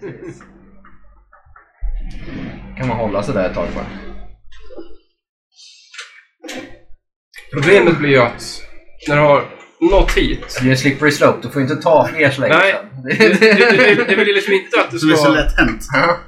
[0.00, 0.42] Precis.
[2.78, 3.86] kan man hålla sig där ett tag bara.
[7.52, 8.42] Problemet blir ju att
[9.08, 9.44] när du har
[9.90, 10.58] nått hit.
[10.60, 12.74] Det är en slippery slope, du får inte ta fler så länge Nej.
[13.18, 15.82] det, det vill liksom inte att du är så ska lätt hänt.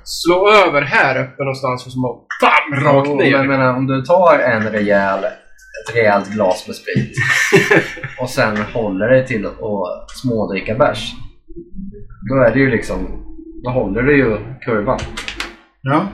[0.05, 2.85] slå över här uppe någonstans och så bara BAM!
[2.85, 3.49] Rakt Jo, Men jag ner.
[3.49, 7.13] menar, om du tar en rejäl, ett rejält glas med sprit
[8.21, 11.13] och sen håller dig till att smådricka bärs.
[12.31, 13.25] Då är det ju liksom,
[13.63, 14.99] då håller du ju kurvan.
[15.83, 16.07] Ja.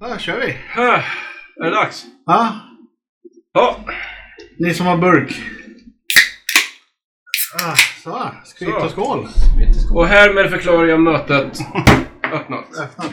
[0.00, 0.50] Då kör vi.
[0.50, 1.04] Äh,
[1.56, 2.04] Är det dags?
[2.26, 2.48] Ja,
[3.52, 3.76] Ja,
[4.58, 5.32] ni som har burk.
[7.62, 9.28] Ah, så, skvitt och skål.
[9.94, 11.58] och härmed förklarar jag mötet
[12.32, 12.64] öppnat.
[12.82, 13.04] Öppna.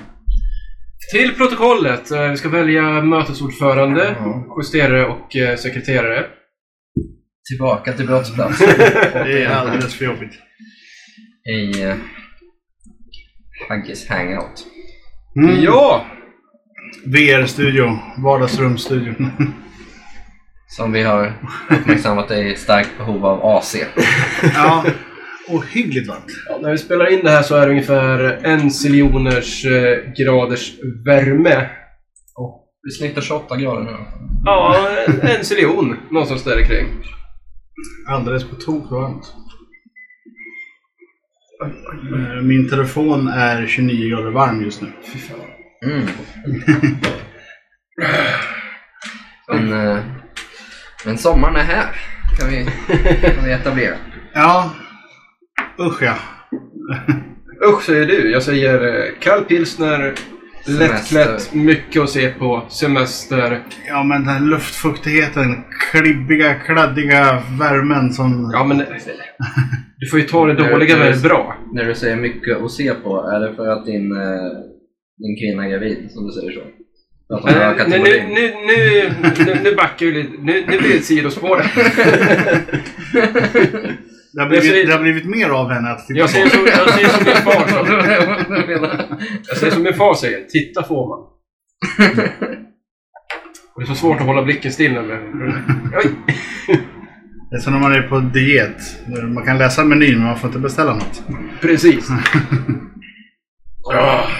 [1.11, 2.11] Till protokollet.
[2.11, 4.15] eh, Vi ska välja mötesordförande,
[4.59, 6.25] justerare och eh, sekreterare.
[7.49, 8.59] Tillbaka till brottsplats.
[9.13, 10.33] Det är alldeles för jobbigt.
[11.49, 11.95] I uh,
[13.69, 14.65] Haggis hangout.
[15.35, 15.61] Mm.
[15.63, 16.05] Ja!
[17.05, 17.99] VR-studio.
[18.17, 19.13] Vardagsrumsstudio.
[20.75, 21.33] Som vi har
[21.69, 23.75] uppmärksammat är i starkt behov av AC.
[24.53, 24.85] ja,
[25.47, 26.25] ohyggligt varmt.
[26.49, 30.73] Ja, när vi spelar in det här så är det ungefär en ziljoners eh, graders
[31.05, 31.69] värme.
[32.83, 33.97] Vi snittar 28 grader nu.
[34.45, 36.87] Ja, en, en någonstans där kring.
[38.07, 39.33] Alldeles på tok för varmt.
[41.63, 44.87] Eh, Min telefon är 29 grader varm just nu.
[45.13, 45.39] Fy fan.
[45.85, 46.07] Mm.
[49.69, 50.03] Men, eh,
[51.05, 51.85] men sommaren är här,
[52.39, 52.65] kan vi,
[53.35, 53.95] kan vi etablera.
[54.33, 54.71] Ja,
[55.79, 56.15] usch ja.
[57.69, 58.31] Usch säger du.
[58.31, 60.13] Jag säger eh, kall pilsner,
[60.67, 63.63] lättklätt, mycket att se på, semester.
[63.87, 68.51] Ja, men den här luftfuktigheten, klibbiga, kladdiga värmen som...
[68.53, 68.77] Ja, men
[69.97, 71.55] du får ju ta det dåliga med det bra.
[71.73, 74.51] När du säger mycket att se på, är det för att din, eh,
[75.17, 76.61] din kvinna är gravid, som du säger så?
[77.47, 78.03] Ökat nu, nu,
[78.33, 79.11] nu, nu,
[79.45, 80.29] nu, nu backar vi lite.
[80.39, 81.57] Nu, nu blir det ett sidospår.
[84.33, 86.49] Det har blivit, säger- det har blivit mer av henne att titta Jag på.
[86.49, 87.85] som, jag säger som min far sa.
[89.47, 90.39] Jag säger som min far säger.
[90.49, 91.19] Titta får man.
[93.75, 95.19] Och det är så svårt att hålla blicken stilla med.
[96.03, 96.11] Oj!
[97.49, 98.77] Det är som när man är på diet.
[99.33, 101.23] Man kan läsa menyn men man får inte beställa något.
[101.61, 102.07] Precis.
[103.83, 104.23] Ja.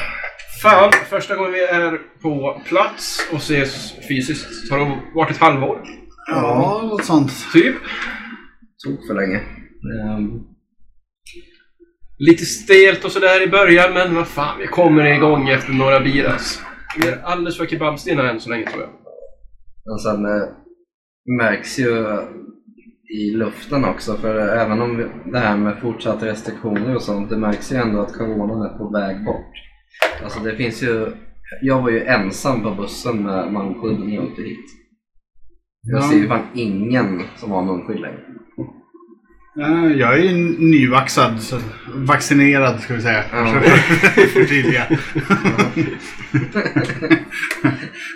[0.61, 5.81] Fan, första gången vi är på plats och ses fysiskt har det varit ett halvår.
[6.27, 7.31] Ja, något sånt.
[7.53, 7.75] Typ.
[8.85, 9.37] Tok för länge.
[9.37, 10.41] Ehm,
[12.17, 16.61] Lite stelt och sådär i början, men vad fan, vi kommer igång efter några biras.
[16.97, 18.91] Vi är alldeles för kebabstinna än så länge tror jag.
[19.85, 20.47] Men sen eh,
[21.37, 22.05] märks ju
[23.17, 27.37] i luften också, för även om vi- det här med fortsatta restriktioner och sånt, det
[27.37, 29.51] märks ju ändå att coronan är på väg bort.
[30.23, 31.11] Alltså det finns ju,
[31.61, 34.65] jag var ju ensam på bussen med munskydd när jag åkte hit.
[35.81, 36.09] Jag Ja.
[36.09, 38.19] ser ju fan ingen som har munskydd längre.
[39.57, 41.59] Ja, jag är ju nyvaxad, så
[41.95, 43.23] vaccinerad ska vi säga.
[43.31, 43.45] Ja.
[44.33, 44.83] Förtydliga.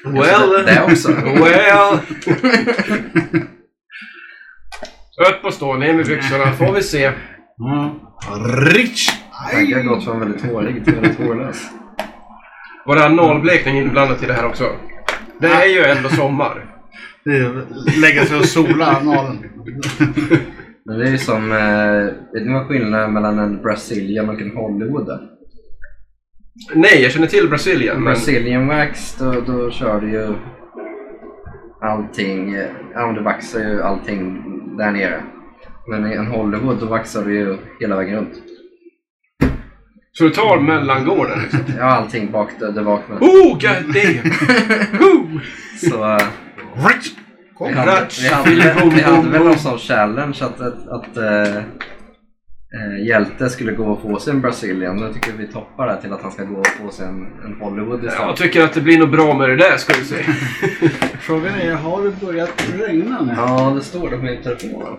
[0.06, 1.12] Well, Det också.
[1.12, 2.00] well.
[5.30, 7.12] Upp och stå, ner med byxorna, får vi se.
[7.58, 7.96] Ja.
[8.74, 9.10] Rich!
[9.48, 11.70] Tagge har gått från väldigt hårig till väldigt hårlös.
[12.86, 14.64] Var det analblekning inblandat i det här också?
[15.40, 16.76] Det är ju ändå sommar.
[17.26, 17.66] Det är
[18.02, 19.38] Lägga sig och sola analen.
[20.86, 24.42] Men det är ju som, eh, vet ni vad skillnaden är mellan en Brazilian och
[24.42, 25.20] en Hollywood är?
[26.76, 28.04] Nej, jag känner till Brasilien, men...
[28.04, 30.34] Brazilian wax, då, då kör du ju
[31.82, 34.44] allting, eh, ja du vaxar ju allting
[34.78, 35.24] där nere.
[35.88, 38.34] Men i en Hollywood då vaxar du ju hela vägen runt.
[40.20, 41.60] Så du tar mellangården liksom?
[41.78, 43.18] Ja, allting bak där, där bak med.
[43.22, 44.32] Oh, god damn!
[45.00, 45.40] Woo!
[45.90, 46.18] Så
[46.88, 47.12] Rich!
[47.60, 51.18] vi hade, vi hade, boom, väl- vi hade väl någon sån challenge att, att, att
[51.18, 54.96] eh, eh, Hjälte skulle gå och få sig en Brazilian.
[54.96, 57.28] Nu tycker jag vi toppar det till att han ska gå och få sig en,
[57.46, 58.36] en Hollywood Jag istället.
[58.36, 60.24] tycker att det blir nog bra med det där, ska vi se.
[61.20, 63.34] Frågan är, har det börjat regna nu?
[63.38, 64.98] Ja, det står det på min telefon.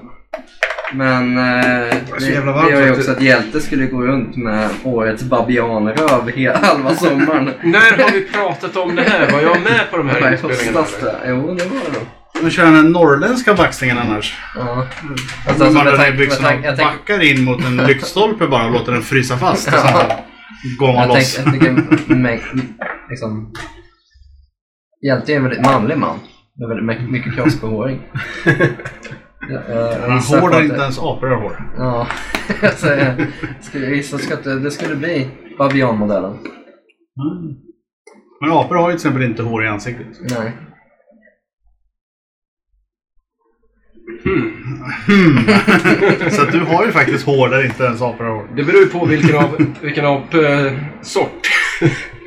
[0.92, 6.30] Men eh, vi har ju också det- att Hjälte skulle gå runt med årets babianröv
[6.34, 7.50] hela halva sommaren.
[7.62, 9.32] När har vi pratat om det här?
[9.32, 10.86] Var jag med på de Det här inspelningarna?
[11.00, 11.16] det.
[11.28, 12.06] Jo, det var det nog.
[12.44, 14.38] De kör den norrländska baxningen annars.
[14.56, 14.60] Ja.
[14.62, 14.84] Alltså,
[15.48, 18.72] Alltså, alltså, man med med byxorna tanke- jag backar in mot en lyktstolpe bara och
[18.72, 19.68] låter den frysa fast.
[19.68, 20.08] Och sen
[20.78, 21.34] går man Jag loss.
[21.36, 22.42] tänker, jag tänker mig,
[23.10, 23.52] liksom,
[25.06, 26.18] Hjälte är en väldigt manlig man.
[26.58, 28.00] Med väldigt mycket- mycket kroppsbehåring.
[29.48, 31.72] Ja, jag- jag Man gissar på hår där att inte det- ens apor har hår.
[31.78, 32.06] Ja,
[32.62, 33.26] jag säger,
[33.60, 35.28] skulle ska att det, det skulle bli
[35.58, 36.38] babianmodellen.
[38.40, 40.06] Men apor har ju till exempel inte hår i ansiktet.
[40.30, 40.52] Nej.
[46.30, 48.48] Så att du har ju faktiskt hår där inte ens apor har hår.
[48.56, 50.72] Det beror ju på vilken av, vilken av eh,
[51.02, 51.48] sort.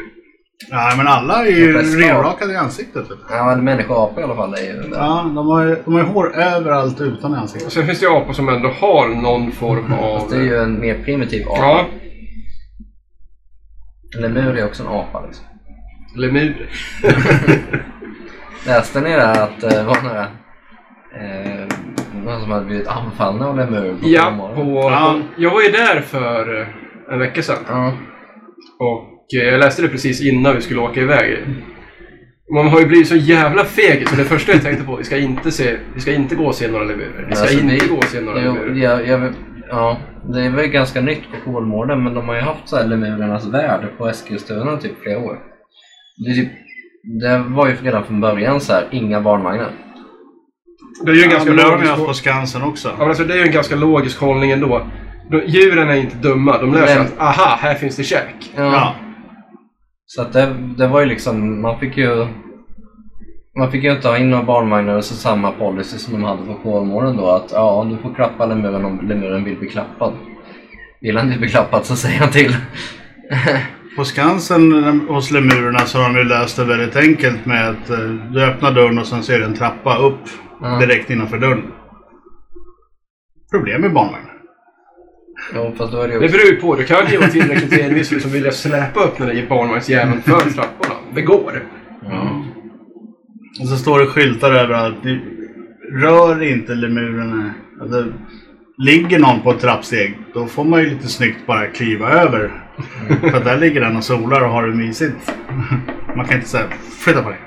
[0.71, 3.10] Nej men alla är ju renrakade i ansiktet.
[3.10, 3.18] Du.
[3.30, 4.98] Ja, en människoapa i alla fall är ju det.
[4.98, 7.71] Ja, de har ju de har ju hår överallt utan i ansiktet.
[7.74, 10.19] Sen finns det ju apor som ändå har någon form av...
[10.19, 11.60] Fast det är ju en mer primitiv apa.
[11.62, 11.86] Ja,
[14.19, 15.45] Lemur är också en apa liksom.
[16.15, 16.69] lemur.
[18.68, 21.68] Läste ni det att det var några eh,
[22.25, 25.19] någon som hade blivit anfallna av lemur på Ja, på, Ja.
[25.38, 26.68] jag var ju där för eh,
[27.13, 27.57] en vecka sedan.
[27.68, 27.94] Ja.
[28.80, 31.38] Och eh, jag läste det precis innan vi skulle åka iväg.
[32.56, 35.18] Man har ju blivit så jävla feg så det första jag tänkte på, vi ska
[35.18, 37.26] inte, se, vi ska inte gå och se några lemurer.
[37.30, 38.76] Vi ska Alltså, inte det- gå och se några Jo, lemurer.
[38.84, 39.34] jag, jag,
[39.70, 39.98] ja,
[40.34, 43.48] det är väl ganska nytt på Kolmården men de har ju haft så här lemurernas
[43.48, 45.40] värld på Eskilstuna typ flera år.
[46.26, 46.50] Det, är typ,
[47.22, 49.72] det var ju redan från början så här, inga barnvagnar.
[51.06, 52.88] Det är ju en Ja, ganska ju logisk haft på Skansen också.
[52.88, 54.88] Ja, men alltså, det är ju en ganska logisk hållning ändå.
[55.32, 56.58] De, djuren är inte dumma.
[56.58, 58.52] De lär sig att aha, här finns det käk.
[58.56, 58.96] Ja.
[60.06, 62.28] Så att det, det var ju liksom, man fick ju
[63.56, 66.46] man fick ju inte ha in några barnvagnar och så samma policy som de hade
[66.46, 70.14] på Kolmården då att ja, du får klappa lemuren om lemuren vill bli klappad.
[71.02, 72.56] Vill han inte bli klappad så säger han till.
[73.96, 74.74] På Skansen
[75.08, 78.72] hos lemurerna så har de ju löst det väldigt enkelt med att eh, du öppnar
[78.72, 80.22] dörren och sen är det en trappa upp
[80.80, 81.72] direkt innanför dörren.
[83.52, 84.33] Problem med barnvagnar.
[85.78, 86.38] Fast då är det ju Det också...
[86.38, 86.75] beror ju på.
[86.75, 90.95] Du kan ju vara tillräckligt envis som vill släpa upp den där barnvagnsjäveln för trapporna.
[91.16, 91.63] Det går.
[92.10, 92.45] Ja.
[93.62, 95.19] Och så står det skyltar över att ni
[96.01, 97.54] rör inte lemurerna.
[97.81, 98.06] Alltså,
[98.78, 102.51] ligger någon på ett trappsteg, då får man ju lite snyggt bara kliva över.
[103.22, 105.34] För där ligger den och solar och har det mysigt.
[106.16, 106.63] Man kan inte säga
[107.00, 107.39] flytta på dig.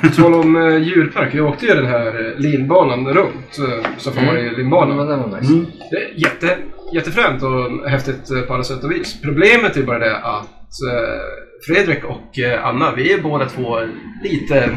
[0.00, 1.34] På tal om eh, djurpark.
[1.34, 3.58] Vi åkte ju den här eh, linbanan runt.
[3.58, 4.96] Eh, Safari-linbanan.
[4.98, 5.52] Ja, men det var nice.
[5.52, 5.66] Mm.
[5.90, 6.56] Det är jätte,
[6.92, 9.20] jättefränt och häftigt eh, på alla sätt och vis.
[9.22, 11.20] Problemet är bara det att eh,
[11.66, 13.78] Fredrik och eh, Anna, vi är båda två
[14.22, 14.70] lite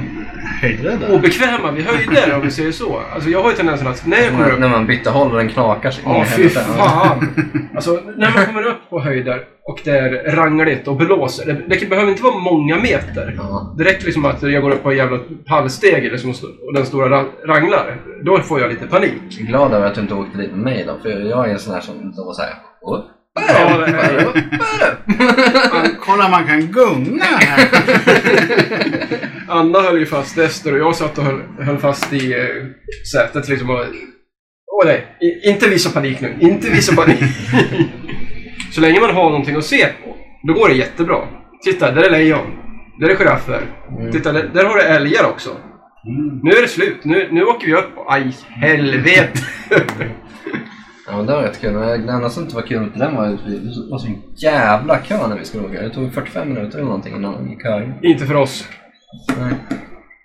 [0.62, 1.14] Höjdrädda.
[1.16, 3.02] obekväma vid höjder om vi säger så.
[3.14, 4.60] Alltså jag har ju tendensen att när jag kommer upp...
[4.60, 7.28] när man bytte håll och den knakar sig Ja, fy fan!
[7.76, 11.46] Alltså när man kommer upp på höjder och det är rangligt och blåser.
[11.46, 13.34] Det, det behöver inte vara många meter.
[13.38, 13.76] Ja.
[13.78, 16.30] Det räcker liksom att jag går upp på en jävla pallsteg liksom,
[16.68, 17.98] och den stora ra- ranglar.
[18.26, 19.14] Då får jag lite panik.
[19.30, 21.54] Jag är glad över att du inte åkte dit med mig då, för jag är
[21.54, 23.06] en sån här som då säger upp, Ja.
[26.00, 27.70] Kolla man kan gunga här.
[29.48, 32.46] Anna höll ju fast Ester och jag satt och höll, höll fast i eh,
[33.14, 33.80] sätet liksom och...
[34.72, 36.36] Åh nej, I, inte visa panik nu.
[36.40, 37.20] Inte visa panik.
[38.76, 41.18] Så länge man har någonting att se på, då går det jättebra.
[41.64, 42.46] Titta, där är lejon.
[43.00, 43.62] Där är giraffer.
[44.12, 45.50] Titta, där, där har du älgar också.
[46.44, 46.98] Nu är det slut.
[47.04, 47.90] Nu, nu åker vi upp.
[48.08, 49.40] Aj, helvete!
[51.08, 51.74] Ja men det var rätt kul.
[51.74, 55.28] Det enda som inte var kul med den var att det var så jävla kö
[55.28, 55.82] när vi skulle åka.
[55.82, 57.94] Det tog 45 minuter eller någonting innan vi kö in.
[58.02, 58.68] inte för oss.
[59.40, 59.54] Nej.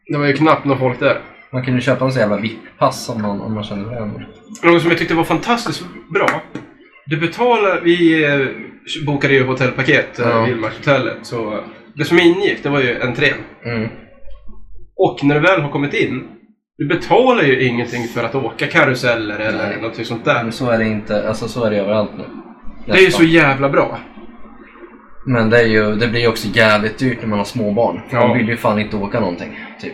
[0.07, 1.21] Det var ju knappt någon folk där.
[1.53, 3.95] Man kunde köpa en sån jävla VIP-pass om man, om man kände för
[4.63, 4.71] det.
[4.71, 5.85] Något som jag tyckte var fantastiskt
[6.15, 6.43] bra.
[7.07, 8.47] Du betalar, vi eh,
[9.07, 10.29] bokade ju hotellpaket, Ja.
[10.31, 10.45] ja.
[10.45, 11.19] Vildmarkshotellet.
[11.23, 11.61] Så
[11.95, 13.35] det som ingick, det var ju entrén.
[13.65, 13.89] Mm.
[14.97, 16.23] Och när du väl har kommit in,
[16.79, 19.77] du betalar ju ingenting för att åka karuseller eller Nej.
[19.77, 20.51] någonting sånt Men där.
[20.51, 22.25] så är det inte, alltså så är det överallt nu.
[22.87, 23.99] Det är ju så jävla bra.
[25.27, 28.01] Men det, är ju, det blir ju också jävligt dyrt när man har små barn.
[28.11, 28.23] För Ja.
[28.29, 29.59] De vill ju fan inte åka någonting.
[29.81, 29.93] Typ.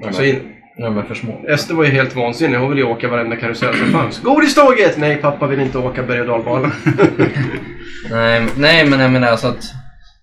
[0.00, 1.40] När de Så är- in, när de är för små.
[1.48, 2.58] Ester var ju helt vansinnig.
[2.58, 4.22] Hon ville ju åka varenda karusell som fanns.
[4.22, 4.98] Godiståget!
[4.98, 6.72] Nej, pappa vill inte åka berg och dalbana.
[8.10, 9.64] Nej, nej men jag menar alltså att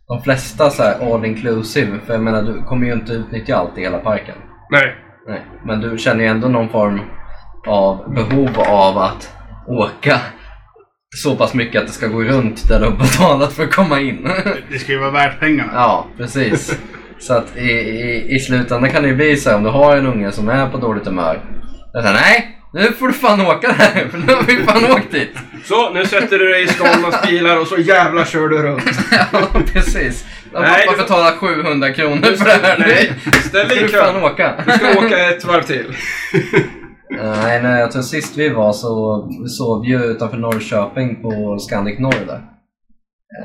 [0.07, 3.77] de flesta så här all inclusive, för jag menar du kommer ju inte utnyttja allt
[3.77, 4.35] i hela parken.
[4.71, 4.95] Nej.
[5.27, 6.99] Nej, men du känner ju ändå någon form
[7.67, 9.33] av behov av att
[9.67, 10.19] åka
[11.15, 13.99] så pass mycket att det ska gå runt där du har betalat för att komma
[13.99, 14.29] in.
[14.71, 15.71] Det ska ju vara värt pengarna.
[15.73, 16.79] ja, precis.
[17.19, 19.95] Så att i, i, i slutändan kan det ju bli så här, om du har
[19.95, 21.41] en unge som är på dåligt humör.
[21.93, 25.11] Jag säger, nej, nu får du fan åka där, för nu har vi fan åkt
[25.11, 25.37] dit.
[25.63, 28.83] Så, nu sätter du dig i Skalmans bilar och så jävla kör du runt.
[29.31, 30.25] ja, precis.
[30.53, 32.77] Jag Nej, pappa betalar 700 kronor för det här.
[32.79, 34.13] Nej, ställ dig i kö.
[34.65, 35.85] Du ska åka ett varv till.
[37.09, 41.99] Nej, nej, jag tror sist vi var så vi sov ju utanför Norrköping på Scandic
[41.99, 42.41] Norr där.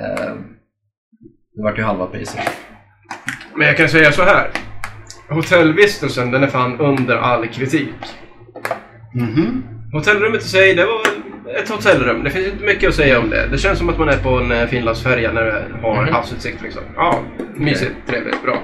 [0.00, 0.34] Eh,
[1.54, 2.40] det vart ju halva priset.
[3.56, 4.50] Men jag kan säga så här.
[5.28, 7.94] Hotellvistelsen, den är fan under all kritik.
[9.14, 9.64] Mhm.
[9.92, 12.24] Hotellrummet i sig, det var väl ett hotellrum.
[12.24, 13.46] Det finns inte mycket att säga om det.
[13.50, 16.14] Det känns som att man är på en eh, Finlandsfärja när det har Mhm.
[16.14, 16.82] havsutsikt liksom.
[16.96, 17.18] Ja,
[17.54, 18.58] mysigt, trevligt, bra.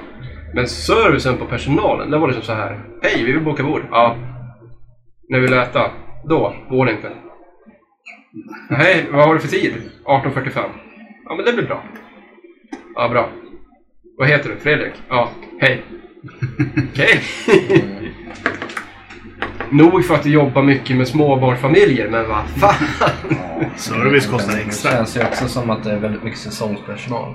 [0.53, 2.79] Men servicen på personalen, det var liksom så här.
[3.01, 3.81] Hej, vi vill boka bord.
[3.91, 4.15] Ja.
[5.29, 5.91] När vi vill äta.
[6.29, 7.09] Då, går det inte.
[8.69, 9.73] Hej, vad har du för tid?
[10.05, 10.63] 18.45.
[11.25, 11.83] Ja, men det blir bra.
[12.95, 13.29] Ja, bra.
[14.21, 14.57] Vad heter du?
[14.57, 14.93] Fredrik?
[15.09, 15.83] Ja, hej.
[16.91, 17.21] Okej.
[19.71, 22.87] Nog för att du jobbar mycket med småbarnsfamiljer, men vad fan.
[23.77, 24.91] Service kostar Det extra.
[24.91, 27.33] känns ju också som att det är väldigt mycket säsongspersonal.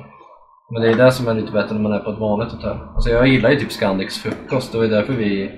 [0.72, 2.78] Men det är det som är lite bättre när man är på ett vanligt hotell.
[2.94, 5.50] Alltså jag gillar ju typ Scandics frukost, det var ju därför vi...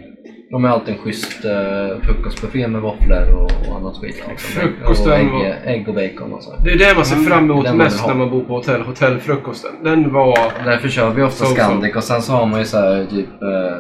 [0.51, 4.23] De har alltid en schysst uh, frukostbuffé med våfflor och, och annat skit.
[4.29, 4.37] Liksom.
[4.37, 6.57] Frukosten och ägg, var- ägg och bacon och så.
[6.65, 8.81] Det är det man ser fram emot vill mest när man bor på hotell.
[8.83, 9.71] Hotellfrukosten.
[9.85, 10.39] Den var...
[10.65, 11.55] Därför kör vi ofta så.
[11.55, 13.43] Scandic och sen så har man ju så här typ...
[13.43, 13.79] eh,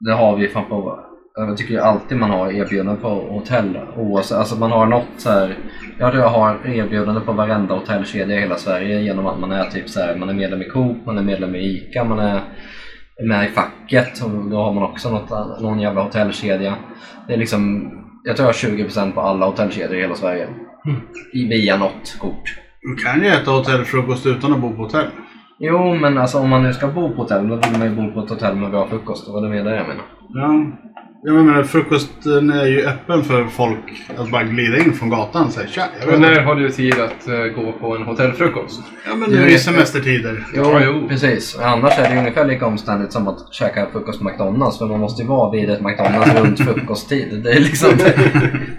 [0.00, 1.00] det har vi fan på...
[1.34, 3.78] Jag tycker ju alltid man har erbjudanden på hotell.
[3.96, 5.58] Oavsett, alltså man har något så här...
[5.98, 9.64] Jag tror jag har erbjudanden på varenda hotellkedja i hela Sverige genom att man är
[9.64, 12.40] typ så här, man är medlem i Coop, man är medlem i ICA, man är
[13.22, 16.74] med i facket och då har man också något, någon jävla hotellkedja.
[17.26, 17.90] Det är liksom,
[18.24, 20.48] jag tror jag har 20% på alla hotellkedjor i hela Sverige.
[21.32, 22.58] I via något kort.
[22.82, 25.06] Du kan ju äta hotellfrukost utan att bo på hotell.
[25.58, 28.12] Jo, men alltså om man nu ska bo på hotell, då vill man ju bo
[28.12, 29.26] på ett hotell med bra frukost.
[29.26, 30.04] Det var det med det jag menar.
[30.28, 30.66] Ja.
[31.22, 35.52] Jag menar, frukosten är ju öppen för folk att bara glida in från gatan och
[35.52, 36.42] säga tja, jag Men vet när inte.
[36.42, 38.80] har du tid att eh, gå på en hotellfrukost?
[39.08, 40.44] Ja, men nu i semestertider.
[40.54, 41.08] Ja, jo.
[41.08, 41.58] Precis.
[41.62, 44.78] Annars är det ungefär lika omständigt som att käka frukost på McDonalds.
[44.78, 47.40] För man måste ju vara vid ett McDonalds runt frukosttid.
[47.44, 47.90] Det är liksom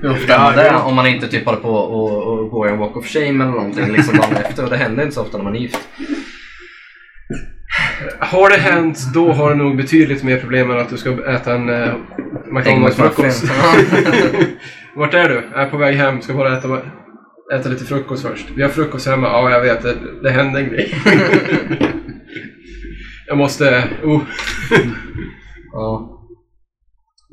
[0.02, 0.78] hur ofta Ja, är det?
[0.86, 3.92] Om man inte typ håller på och, och går en walk of shame eller någonting
[3.92, 4.64] liksom dagen efter.
[4.64, 5.80] Och det händer inte så ofta när man är gift.
[8.20, 11.54] Har det hänt, då har du nog betydligt mer problem än att du ska äta
[11.54, 11.96] en uh,
[12.52, 13.44] McDonalds-frukost.
[14.96, 15.44] Vart är du?
[15.54, 16.82] Jag är på väg hem, ska bara äta,
[17.54, 18.46] äta lite frukost först.
[18.56, 19.28] Vi har frukost hemma.
[19.28, 19.82] Ja, jag vet.
[19.82, 20.96] Det, det hände en grej.
[23.28, 23.90] jag måste...
[24.04, 24.22] Oh.
[25.72, 26.18] ja.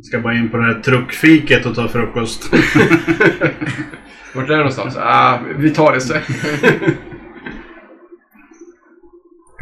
[0.03, 2.53] Ska bara in på det här truckfiket och ta frukost.
[4.35, 4.97] Vart är det någonstans?
[4.97, 6.23] Ah, vi tar det sen.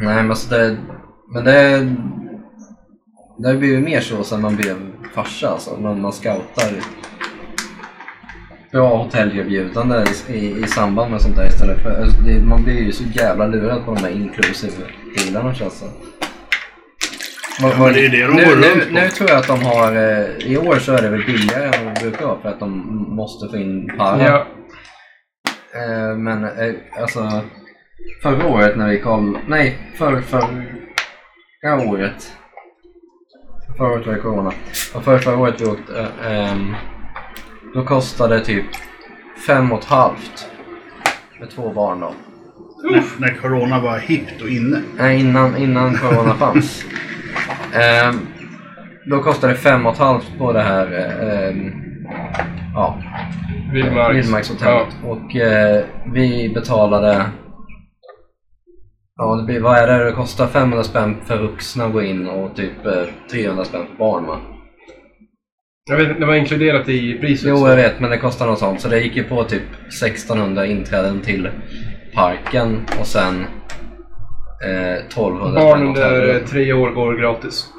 [0.01, 0.77] Nej men alltså det...
[1.33, 1.95] Men det...
[3.39, 4.77] Det blir ju mer så sen man blev
[5.15, 5.77] farsa alltså.
[5.77, 6.83] När man scoutar
[8.73, 12.03] bra hotellerbjudande i, i, samband med sånt där istället för...
[12.03, 14.73] Alltså det, man blir ju så jävla lurad på de där inclusive
[15.17, 15.87] dealarna känns det
[17.61, 19.93] Ja, men det är det de nu, går nu, nu tror jag att de har...
[19.93, 22.61] eh, I år så är det väl billigare än vad det brukar vara för att
[22.61, 22.71] de
[23.17, 24.23] måste få in para.
[24.23, 24.47] ja.
[25.75, 27.43] Eh, men eh, alltså
[28.23, 32.33] förra året när vi kom, nej för, förra året.
[33.77, 34.53] Förra året var det corona.
[34.95, 36.75] Och för, förra året vi åkte, eh, ehm,
[37.75, 38.67] då kostade typ
[39.47, 40.51] fem och ett halvt
[41.41, 42.13] med två barn då.
[42.83, 44.83] när, när corona var hippt och inne.
[44.99, 46.85] Nej, innan, innan corona fanns.
[47.75, 48.27] Ehm,
[49.07, 51.73] då kostade det fem och ett halvt på det här ehm,
[52.75, 52.99] ja,
[53.73, 54.17] Vildmarks.
[54.17, 54.97] Vildmarkshotellet.
[55.05, 57.25] Och eh, vi betalade...
[59.17, 60.05] Ja, det blir, vad är det?
[60.05, 63.97] Det kostar 500 spänn för vuxna att gå in och typ eh, 300 spänn för
[63.97, 64.41] barn va?
[65.91, 67.49] Jag vet, det var inkluderat i priset.
[67.49, 68.81] Jo, jag vet, men det kostar något sånt.
[68.81, 71.49] Så det gick ju på typ 1600 inträden till
[72.15, 73.47] parken och sen
[74.65, 77.73] eh, 1200 Barn spänn under tre år går gratis.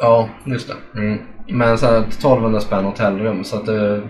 [0.00, 1.00] Ja, just det.
[1.00, 1.18] Mm.
[1.48, 4.02] Men så här, 1200 spänn hotellrum så att det...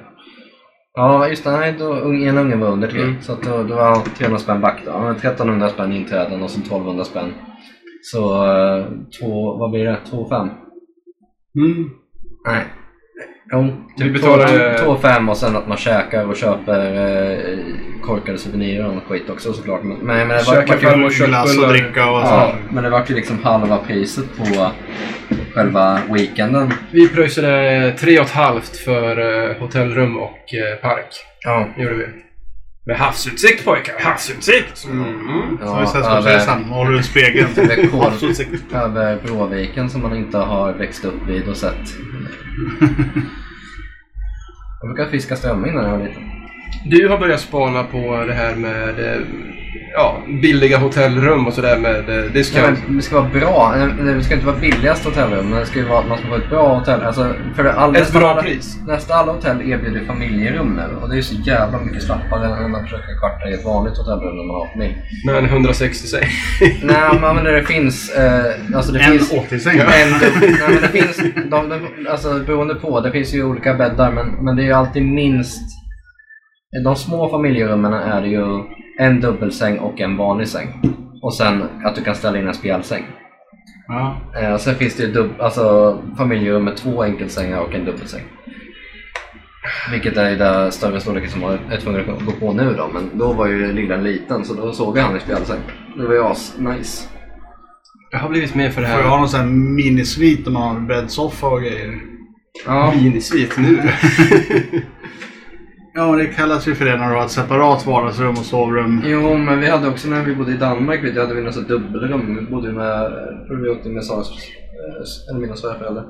[0.95, 1.51] Ja, just det.
[1.51, 3.03] Nej, då, en unge var under tre.
[3.03, 3.23] Mm.
[3.23, 4.91] Så att då, då var 300 spänn back då.
[4.91, 7.35] Ja, 1300 spänn inträden och sen 1200 spänn.
[8.03, 8.85] Så eh,
[9.21, 9.97] två, vad blir det?
[10.11, 10.49] 2 5?
[11.57, 11.91] Mm.
[12.47, 12.65] Nej.
[13.53, 17.59] Jo, Vi typ betalar, eh, 2 5 och sen att man käkar och köper eh,
[18.03, 19.83] korkade souvenirer och skit också såklart.
[19.83, 22.73] Men, men, men det var, Glass och dricka och ja, sånt.
[22.73, 24.71] men det var ju liksom halva priset på
[25.55, 26.73] själva weekenden.
[26.91, 29.19] Vi pröjsade tre och ett halvt för
[29.51, 31.07] eh, hotellrum och eh, park.
[31.45, 32.07] Ja, Det gjorde vi.
[32.87, 34.85] Med havsutsikt pojkar, havsutsikt!
[34.85, 35.59] Mm.
[35.61, 36.65] Så har vi Sällskapsresan.
[36.65, 37.49] Håller du spegeln?
[37.57, 38.13] över, kol,
[38.75, 41.95] över Bråviken som man inte har växt upp vid och sett.
[44.81, 46.40] Jag brukar fiska strömming när jag var liten.
[46.85, 49.21] Du har börjat spana på det här med eh,
[49.95, 52.81] ja, billiga hotellrum och sådär med eh, Ja, discount.
[52.87, 53.75] men det ska vara bra.
[54.05, 56.29] Det det ska inte vara billigast hotellrum, men det ska ju vara att man ska
[56.29, 57.03] få ett bra hotell.
[57.03, 58.79] Alltså, för det all, Ett bra alla, pris.
[58.87, 62.75] Nästan alla hotell erbjuder familjerum nu och det är ju så jävla mycket slappare än
[62.75, 64.97] att försöka kvarta i ett vanligt hotellrum när man har familj.
[65.27, 66.29] Men 160 sig.
[66.83, 68.11] Nej, men det finns...
[68.11, 69.33] Eh, alltså det En finns...
[69.33, 69.79] 80-säng.
[69.79, 71.17] En, nej, men det finns,
[71.51, 74.73] de, de, alltså beroende på, det finns ju olika bäddar men, men det är ju
[74.73, 75.80] alltid minst...
[76.73, 78.65] De små familjerummen är det ju
[78.99, 80.69] en dubbelsäng och en vanlig säng.
[81.23, 83.05] Och sen att du kan ställa in en spjälsäng.
[83.89, 84.21] Ja.
[84.41, 88.23] Eh, och sen finns det ju dub, alltså, familjerum med två enkelsängar och en dubbelsäng.
[89.91, 92.89] Vilket är den större storleken som man är tvungen att gå på nu då.
[92.95, 95.61] Men då var ju lillen liten så då såg jag han i spjälsäng.
[95.97, 97.09] Det var ju as nice.
[98.11, 99.11] Jag har blivit med för det Får jag här.
[99.11, 102.01] ha någon sån här minisvit där man har bäddsoffa och grejer?
[102.67, 103.79] Ja, Minisvit nu.
[105.95, 109.03] Ja, det kallas ju för det när du har ett separat vardagsrum och sovrum.
[109.05, 111.55] Jo, men vi hade också när vi bodde i Danmark, vet jag, hade vi något
[111.55, 112.37] sånt dubbelrum.
[112.37, 113.13] Vi bodde med,
[113.63, 116.05] vi åkte med Saras, eh, eller mina svärföräldrar.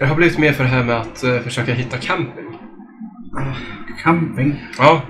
[0.00, 2.58] Jag har blivit med för det här med att eh, försöka hitta camping.
[4.02, 4.64] Camping.
[4.78, 5.02] Ja.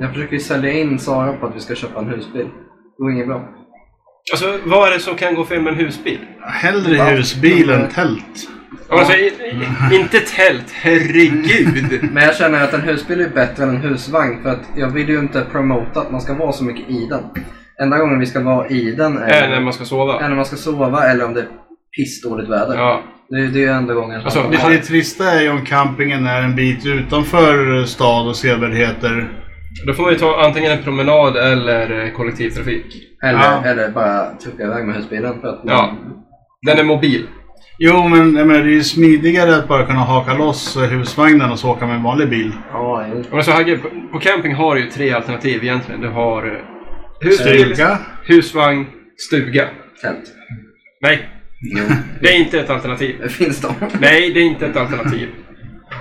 [0.00, 2.46] Jag försöker ju sälja in Sara på att vi ska köpa en husbil.
[2.96, 3.48] Det går inget bra.
[4.32, 6.18] Alltså, vad är det som kan gå fel med en husbil?
[6.40, 8.48] Hellre husbil än tält.
[8.88, 9.26] Alltså, i,
[9.92, 11.98] i, inte tält, herregud!
[12.12, 15.08] Men jag känner att en husbil är bättre än en husvagn för att jag vill
[15.08, 17.22] ju inte promota att man ska vara så mycket i den.
[17.82, 20.20] Enda gången vi ska vara i den är, när man ska sova.
[20.20, 21.46] är när man ska sova eller om det är
[21.96, 22.74] pissdåligt väder.
[22.76, 23.02] Ja.
[23.28, 24.20] Det, det är ju enda gången.
[24.20, 28.36] Alltså, vi har- Det trista är ju om campingen är en bit utanför stad och
[28.36, 29.28] sevärdheter.
[29.86, 32.86] Då får man ju ta antingen en promenad eller eh, kollektivtrafik.
[33.22, 33.64] eller, Ja.
[33.64, 35.96] eller bara trucka iväg med husbilen för att Ja.
[36.66, 37.26] Den är mobil.
[37.78, 41.70] Jo, men menar, det är ju smidigare att bara kunna haka loss husvagnen och så
[41.70, 42.52] åka med en vanlig bil.
[42.72, 43.22] Ja, jo.
[43.30, 46.00] Men så Hagge, på, på camping har du ju tre alternativ egentligen.
[46.00, 46.52] Du har eh,
[47.20, 47.98] husbil, Stuga.
[48.24, 48.86] husvagn,
[49.28, 49.68] stuga.
[50.02, 50.24] Tält.
[51.02, 51.28] Nej,
[51.76, 51.84] Jo,
[52.20, 53.16] det är inte ett alternativ.
[53.22, 53.74] det finns de.
[54.00, 55.28] Nej, det är inte ett alternativ.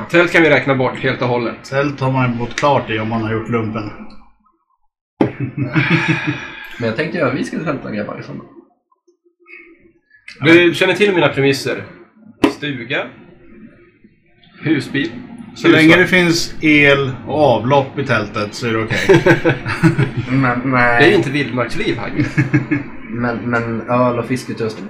[0.10, 1.64] Tält kan vi räkna bort helt och hållet.
[1.70, 3.90] Tält har man ju bott klart i om man har gjort lumpen.
[6.80, 8.46] Men jag tänkte ju att vi skulle tälta grabbar i sommar.
[10.42, 11.84] Du känner till mina premisser.
[12.52, 13.08] Stuga,
[14.62, 15.10] husbil,
[15.56, 19.22] Så länge det finns el och avlopp i tältet så är det okej.
[20.32, 22.26] Men, Det är ju nej, inte vildmarksliv, Hagge.
[23.10, 24.90] men, men öl och fiskutrustning.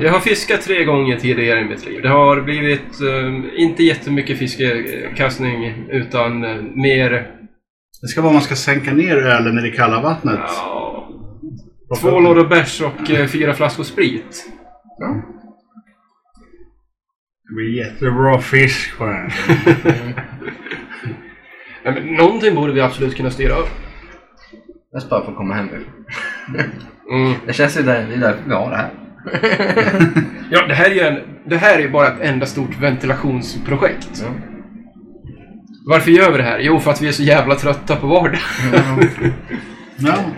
[0.00, 2.02] Jag har fiskat tre gånger tidigare i mitt liv.
[2.02, 7.10] Det har blivit eh, inte jättemycket fiskekastning utan eh, mer
[8.02, 10.40] Det ska vara man ska sänka ner ölen i det kalla vattnet.
[10.46, 10.97] ja,
[11.96, 14.50] två lådor bärs och eh, fyra flaskor sprit.
[14.98, 15.22] Ja.
[17.48, 19.30] Det blir jättebra fisk på den.
[21.94, 23.70] Men någonting borde vi absolut kunna styra upp.
[24.92, 25.84] Jag bara för att komma hemifrån.
[27.10, 27.34] Mm.
[27.46, 28.90] Det känns ju där, det är därför vi har det här.
[30.50, 34.22] Ja, det här är ju en, det här är bara ett enda stort ventilationsprojekt.
[34.22, 34.28] Ja.
[35.86, 36.58] Varför gör vi det här?
[36.58, 38.40] Jo, för att vi är så jävla trötta på vardag.
[38.72, 38.80] Ja.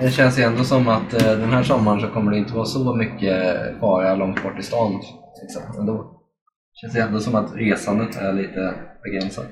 [0.01, 2.65] Det känns ju ändå som att eh, den här sommaren så kommer det inte vara
[2.65, 4.93] så mycket fara långt bort i stan.
[5.43, 5.93] Liksom, ändå.
[6.73, 9.47] Det känns ju ändå som att resandet är lite begränsat.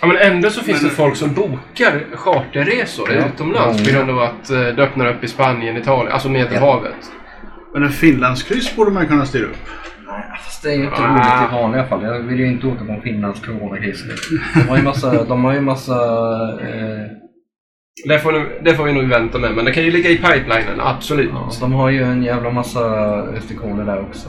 [0.00, 3.26] Ja, men ändå så finns det folk som bokar charterresor Ja.
[3.26, 6.94] utomlands på grund av att eh, det öppnar upp i Spanien, Italien, alltså Medelhavet.
[7.72, 9.56] Men en finlandskryss borde man kunna styra upp.
[10.06, 11.12] Nej, fast det är ju inte Ah.
[11.42, 12.02] roligt i vanliga fall.
[12.02, 14.04] Jag vill ju inte åka på en Finlands coronakris.
[14.54, 15.94] De har ju massa, de har ju massa
[16.62, 17.06] eh,
[18.08, 20.16] Det får, nu, det får vi nog vänta med, men det kan ju ligga i
[20.16, 21.30] pipelinen, absolut.
[21.32, 22.82] ja, de har ju en jävla massa
[23.32, 24.28] restriktioner där också.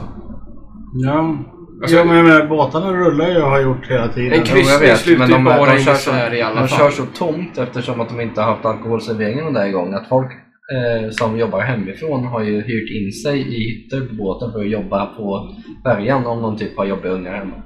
[1.04, 1.38] Ja.
[1.82, 4.32] Alltså- ja, men jag menar, båtarna rullar ju och har gjort hela tiden.
[4.32, 6.60] En Jo, kryss- jag vet, slutar men ju de, bara de, kör så, i alla
[6.60, 6.78] de fall.
[6.78, 9.94] kör så tomt eftersom att de inte har haft alkoholserveringen där gången.
[9.94, 14.52] Att folk eh, som jobbar hemifrån har ju hyrt in sig i hytter på båten
[14.52, 15.54] för att jobba på
[15.86, 17.62] färjan om de typ har jobbiga ungar hemma.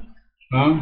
[0.50, 0.80] Ja.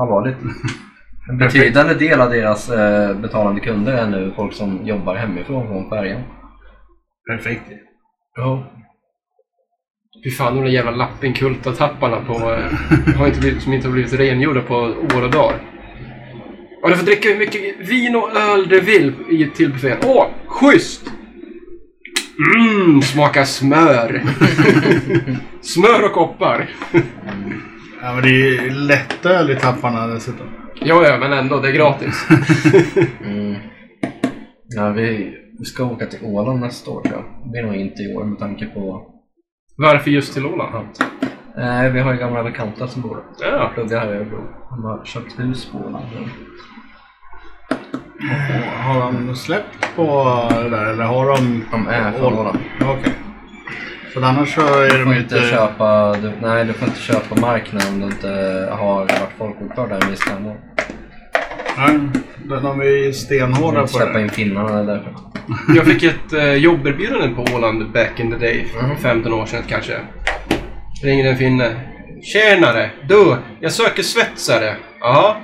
[0.00, 0.36] Allvarligt.
[1.28, 5.88] En betydande del av deras eh, betalande kunder är nu folk som jobbar hemifrån från
[5.90, 6.22] färjan.
[7.30, 7.62] Perfekt.
[8.36, 8.70] Ja.
[10.24, 14.12] Fy fan, de där jävla lappinkultatapparna på, eh, har inte blivit, som inte har blivit
[14.12, 14.74] rengjorda på
[15.16, 15.60] år och dagar.
[16.82, 19.98] Och du får dricka hur mycket vin och öl du vill i- till buffén.
[20.04, 21.10] Åh, schysst!
[22.58, 24.22] Mmm, smaka smör!
[25.60, 26.68] smör och koppar.
[28.02, 30.46] Ja, men det är ju lättöl i tapparna dessutom.
[30.74, 32.28] Ja, ja, men ändå, det är gratis.
[33.24, 33.56] Mm.
[34.76, 37.24] Ja, vi vi ska åka till Åland nästa år tror jag.
[37.44, 39.06] Det blir nog inte i år med tanke på
[39.76, 40.74] Varför just till Åland?
[40.74, 41.00] att
[41.56, 43.46] Nej, vi har ju gamla bekanta som bor där.
[43.52, 43.70] Ja.
[43.74, 44.38] Pluggar här i Örebro.
[44.70, 46.04] De har köpt hus på Åland.
[48.76, 50.04] Har de släppt på
[50.50, 51.64] det där eller har de...
[51.70, 52.58] De är från Åland.
[52.82, 53.12] Okej.
[54.14, 55.36] För annars så är Du de får inte...
[55.36, 58.28] inte köpa, du, nej du får inte köpa marken om du inte
[58.72, 60.56] har varit folkbokförd där i minst fem år.
[61.78, 61.98] Nej,
[62.44, 64.20] de- de är stenhårda på släppa det.
[64.22, 65.14] in finnarna därför.
[65.76, 68.96] Jag fick ett eh, jobberbjudande på Åland back in the day, för Mm.
[68.96, 69.92] 15 år sedan kanske.
[71.04, 71.76] Ringer en finne.
[72.22, 72.90] Tjenare!
[73.08, 74.76] Du, jag söker svetsare.
[75.00, 75.36] Ja.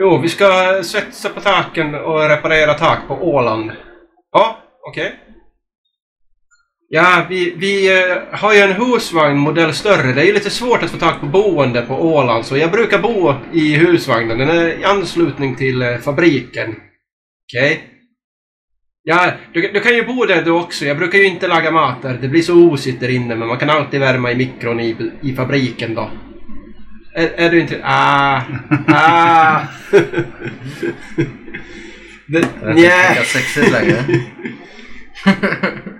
[0.00, 0.46] Jo, vi ska
[0.82, 3.70] svetsa på taken och reparera tak på Åland.
[4.32, 4.56] Ja,
[4.88, 5.12] okej.
[6.90, 10.12] Ja, vi, vi eh, har ju en husvagn modell större.
[10.12, 12.98] Det är ju lite svårt att få tag på boende på Åland, så jag brukar
[12.98, 14.38] bo i husvagnen.
[14.38, 16.76] Den är i anslutning till eh, fabriken.
[17.46, 17.84] Okej?
[19.02, 20.84] Ja, du, du kan ju bo där du också.
[20.84, 22.18] Jag brukar ju inte laga mat där.
[22.20, 25.34] Det blir så osigt där inne, men man kan alltid värma i mikron i, i
[25.34, 26.10] fabriken då.
[27.14, 27.80] Är, är du inte...
[27.84, 28.42] Ah!
[28.88, 29.60] Ah!
[32.26, 34.04] det, Jag vet inte sexigt längre.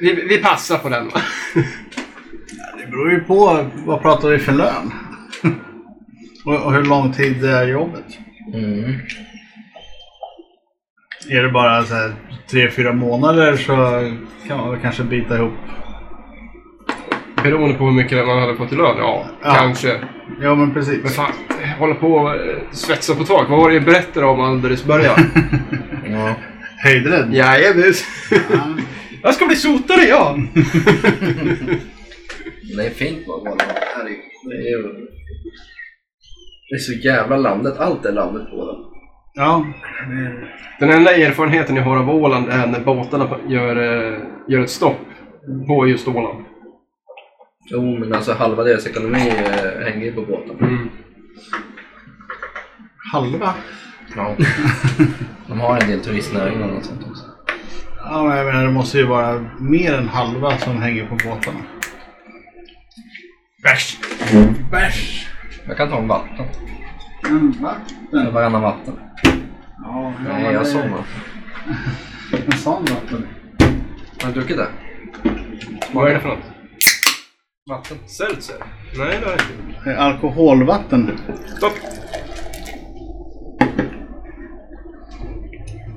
[0.00, 1.20] vi, vi passar på den va?
[2.80, 4.92] Det beror ju på vad pratar vi för lön.
[6.44, 8.04] och, och hur lång tid det är jobbet.
[8.54, 8.94] Mm.
[11.30, 12.12] Är det bara så här
[12.50, 13.74] tre, fyra månader så
[14.48, 15.52] kan man väl kanske bita ihop.
[17.42, 18.96] Beroende på hur mycket man hade fått i lön?
[18.98, 19.54] Ja, Ja.
[19.54, 19.88] kanske.
[20.40, 21.16] Ja men Men precis.
[21.16, 21.32] fan,
[21.78, 23.48] hålla på och eh, svetsa på tak.
[23.48, 25.18] Vad var det jag berättade om alldeles i början?
[26.10, 26.34] Ja.
[26.84, 27.34] Höjdrädd.
[27.34, 27.92] Jajamän!
[29.26, 29.30] Ja.
[29.30, 30.36] Jag ska bli sotare ja!
[32.76, 33.62] Det är fint på Åland.
[33.96, 34.24] Herregud.
[34.44, 34.82] Det är ju...
[36.68, 37.78] Det är så jävla landet.
[37.78, 38.84] Allt är landet på Åland.
[39.34, 39.66] ja.
[40.80, 45.06] Den enda erfarenheten jag har av Åland är när båtarna gör, eh, gör ett stopp
[45.66, 46.44] på just Åland.
[47.70, 50.58] Jo, men alltså halva deras ekonomi eh, hänger ju på båten.
[50.58, 50.88] Mm.
[53.12, 53.54] Halva.
[54.16, 54.36] Ja.
[55.48, 57.35] De har en del turistnäring och något sånt också.
[58.08, 61.58] Ja men jag menar det måste ju vara mer än halva som hänger på båtarna.
[63.62, 63.98] Bärs!
[64.70, 65.28] Bärs.
[65.66, 66.46] Jag kan ta en vatten.
[67.28, 68.34] Mm, Eller vatten.
[68.34, 68.94] varannan vatten.
[69.84, 71.00] Ja, Nej, jag somnar.
[72.46, 73.26] En sån vatten.
[74.22, 74.68] Har du druckit det?
[75.92, 76.44] Vad är det för något?
[77.70, 77.98] Vatten.
[78.06, 78.56] Seltzer?
[78.98, 79.80] Nej, det har jag inte.
[79.84, 81.18] Det är Alkoholvatten.
[81.56, 81.72] Stopp!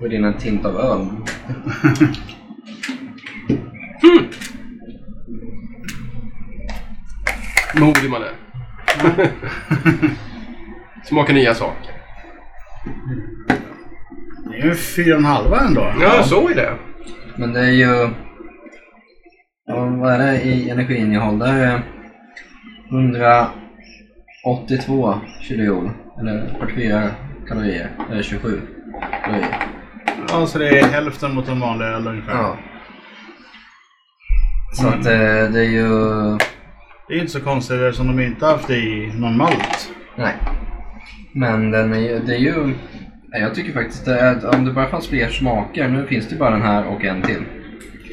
[0.02, 1.08] Och din en tint av öl.
[7.80, 8.32] Modig man är.
[11.04, 11.92] Smakar nya saker.
[14.52, 15.94] Det är ju fyra och en halva ändå.
[16.02, 16.74] Ja, så är det.
[17.36, 18.10] Men det är ju...
[19.66, 21.40] Ja, vad är det i energiinnehåll?
[21.40, 21.82] Det är
[22.90, 25.92] 182 kilojoule.
[26.20, 27.10] Eller 44
[27.48, 27.90] kalorier.
[28.12, 28.62] Eller 27
[29.24, 29.79] kalorier.
[30.32, 32.34] Ja, så det är hälften mot en vanlig öl ungefär.
[32.34, 32.58] Ja.
[34.74, 35.88] Så att eh, det är ju...
[37.08, 39.90] Det är inte så konstigt eftersom de inte haft i någon malt.
[40.16, 40.34] Nej.
[41.34, 42.66] Men den är ju, det är ju...
[43.28, 45.88] nej, Jag tycker faktiskt det är, om det bara fanns fler smaker.
[45.88, 47.44] Nu finns det bara den här och en till.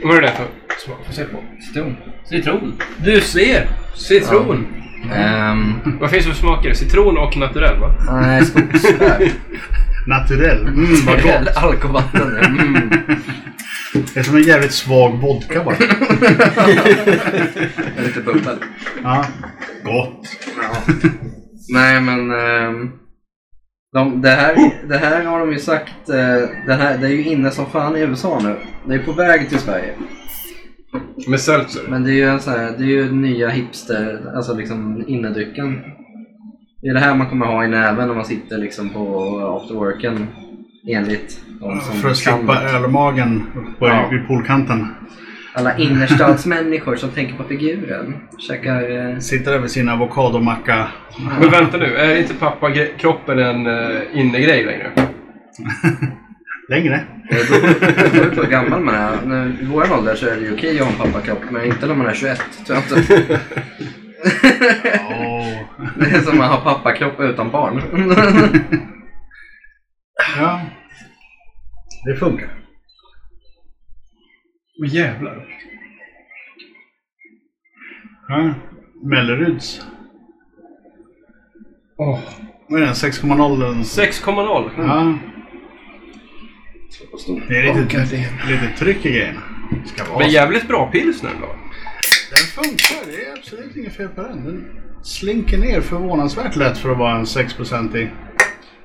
[0.05, 0.47] Vad är det för
[0.87, 0.99] smak?
[1.07, 1.39] Få se på.
[1.69, 1.97] Citron.
[2.25, 2.75] Citron.
[3.05, 3.69] Du ser!
[3.95, 4.67] Citron!
[5.15, 6.73] Ehm, Vad finns det för smaker?
[6.75, 7.95] Citron och naturell va?
[8.11, 9.19] nej, skogsbär.
[10.07, 10.61] Naturell.
[10.67, 11.57] Mm, vad gott.
[11.57, 12.37] Alkovatten.
[12.37, 12.91] Mm.
[14.15, 15.77] Det är som en jävligt svag vodka bara.
[18.05, 18.57] Lite bubbel.
[19.03, 19.25] Ja.
[19.85, 20.27] Gott.
[21.73, 22.31] Nej men...
[22.31, 22.91] ehm,
[23.93, 24.57] de, det, här,
[24.89, 26.09] det här har de ju sagt.
[26.09, 28.57] eh, det, här, det är ju inne som fan i USA nu.
[28.89, 29.95] Det är på väg till Sverige.
[31.29, 31.83] Med seltzer?
[31.89, 35.81] Men det är ju en sån här, det är ju nya hipster, alltså liksom innedrycken.
[36.87, 40.27] Det är det här man kommer ha i näven när man sitter liksom på afterworken.
[40.89, 43.43] Enligt de som För att kan slippa ölmagen
[43.79, 44.09] på, Ja.
[44.13, 44.87] vid poolkanten.
[45.55, 48.15] Alla innerstadsmänniskor som tänker på figuren.
[48.39, 49.11] Käkar...
[49.13, 50.87] Eh, Sitter där med sin avokadomacka.
[51.41, 54.91] Men vänta nu, är inte pappakroppen en uh, innegrej längre?
[56.69, 57.01] Längre.
[57.31, 57.51] det
[58.13, 59.47] beror- på hur gammal man är.
[59.63, 61.95] I vår ålder så är det ju okej att ha en pappakropp, men inte när
[61.95, 62.41] man är 21.
[62.67, 63.41] Tror jag inte.
[65.11, 65.61] Åh.
[65.97, 67.83] Det är som att ha pappakropp utan barn.
[70.39, 70.61] Ja.
[72.05, 72.49] Det funkar.
[74.81, 75.47] Åh jävlar.
[78.29, 78.55] Ja.
[79.03, 79.87] Melleruds.
[81.97, 82.19] Åh.
[82.69, 82.95] Vad är den?
[82.95, 83.83] 6,0?
[83.83, 84.71] 6,0.
[84.77, 85.19] Ja.
[87.49, 87.99] Det är lite,
[88.49, 89.41] lite tryck i grejerna.
[89.87, 90.31] Ska Men vara så.
[90.31, 91.49] jävligt bra pilsner ändå.
[92.31, 94.45] Den funkar, det är absolut inget fel på den.
[94.45, 94.65] Den
[95.03, 98.09] slinker ner förvånansvärt lätt för att vara en 6% i.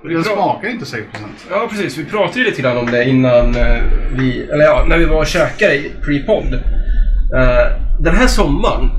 [0.02, 0.34] Och den Bra.
[0.34, 1.04] smakar inte 6%.
[1.50, 1.98] Ja, precis.
[1.98, 3.84] Vi pratade ju lite grann om det innan eh,
[4.18, 6.54] vi, eller ja, när vi var och käkade i pre-podd.
[6.54, 8.90] Eh, Den här sommaren,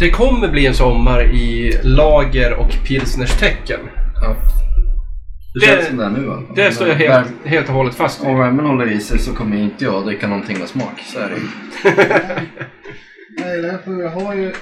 [0.00, 3.80] det kommer bli en sommar i lager och pilsners tecken.
[4.22, 4.36] Ja.
[5.54, 6.42] Det, Det- känns som det nu fall.
[6.54, 8.28] Det står jag helt, helt och hållet fast vid.
[8.28, 11.00] Om värmen håller i sig så kommer inte jag dricka någonting med smak.
[11.12, 11.36] Så är det.
[13.38, 14.52] Nej, därför jag har ju...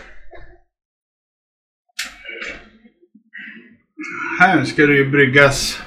[4.41, 5.83] Här ska det ju bryggas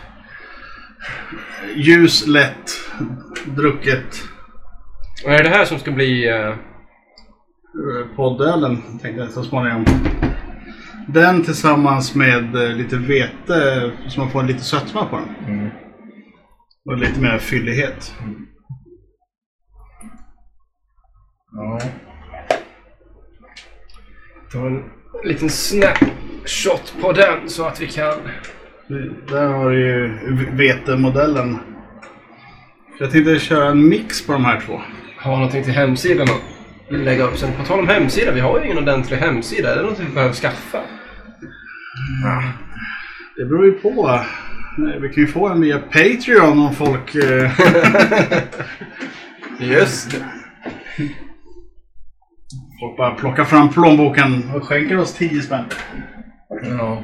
[1.76, 2.72] ljus, lätt,
[3.46, 4.24] drucket.
[5.26, 6.28] Och är det här som ska bli...
[6.28, 6.56] eh, eh,
[8.16, 9.86] poddölen tänkte jag så småningom.
[11.08, 15.56] Den tillsammans med eh, lite vete så man får lite sötma på den.
[15.56, 15.70] Mm.
[16.86, 18.16] Och lite mer fyllighet.
[21.52, 21.80] Ja.
[24.52, 24.84] Ta en
[25.24, 25.98] liten snap
[26.46, 28.14] shot på den så att vi kan...
[29.30, 30.12] Där har du ju
[30.52, 31.58] vetemodellen.
[33.00, 34.82] Jag tänkte köra en mix på de här två.
[35.24, 37.54] ha någonting till hemsidan och lägga upp sen.
[37.54, 39.72] På tal om hemsida, vi har ju ingen ordentlig hemsida.
[39.72, 40.82] Är det någonting vi behöver skaffa?
[43.38, 44.20] Det beror ju på.
[45.02, 47.16] Vi kan ju få en via Patreon om folk...
[47.16, 47.52] eh,
[49.72, 50.18] Just det.
[52.80, 55.66] Folk bara plockar fram plånboken och skänker oss 10 spänn.
[56.80, 57.02] ja.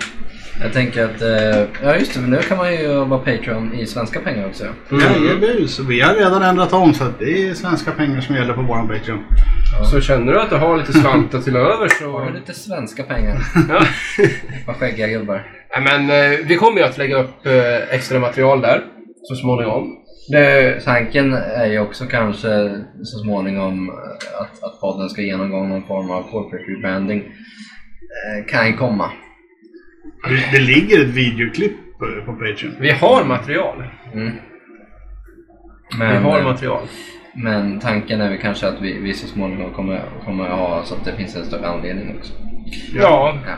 [0.61, 3.85] Jag tänker att, eh, ja just det, men nu kan man ju vara Patreon i
[3.85, 4.63] svenska pengar också.
[4.91, 8.61] Jajebus, vi har redan ändrat om så att det är svenska pengar som gäller på
[8.61, 9.23] våran Patreon.
[9.91, 12.25] Så känner du att du har lite slantar till över Har så...
[12.25, 13.37] du lite svenska pengar?
[13.69, 13.85] Ja.
[14.67, 15.47] Vad skäggiga gubbar.
[15.77, 18.83] Nej, men eh, vi kommer ju att lägga upp eh, extra material där
[19.23, 19.97] så småningom.
[20.31, 25.83] Det, Tanken är ju också kanske så småningom eh, att, att podden ska genomgå någon
[25.83, 27.19] form av corporate rebranding.
[27.19, 29.11] Eh, Kan ju komma.
[30.29, 32.75] Det, det ligger ett videoklipp på, på Patreon.
[32.79, 33.83] vi har material.
[34.13, 34.31] Mm.
[35.91, 36.81] Vi Men, har eh, material.
[37.35, 41.05] men tanken är väl kanske att vi, vi så småningom kommer, kommer ha så att
[41.05, 42.33] det finns en större anledning också.
[42.95, 43.53] Ja, Ja.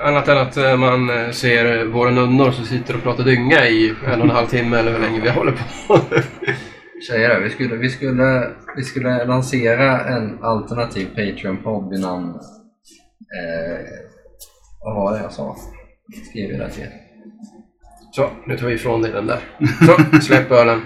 [0.00, 3.94] Annat än att eh, man eh, ser våra nunnor som sitter och pratar dynga i
[4.06, 5.98] en och en halv timme eller hur länge vi håller på.
[7.08, 12.28] Säger det, vi skulle, vi, skulle, vi skulle lansera en alternativ Patreon-podd vid namn...
[13.38, 13.86] Eh,
[14.80, 15.56] vad var det jag sa?
[16.30, 16.86] Skriver det till.
[18.12, 19.40] Så, nu tar vi ifrån dig den där.
[19.86, 20.80] Så, släpp ölen.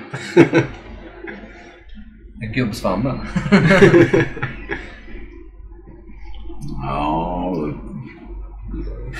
[2.54, 3.16] Gubbsvammel.
[6.82, 7.54] Ja,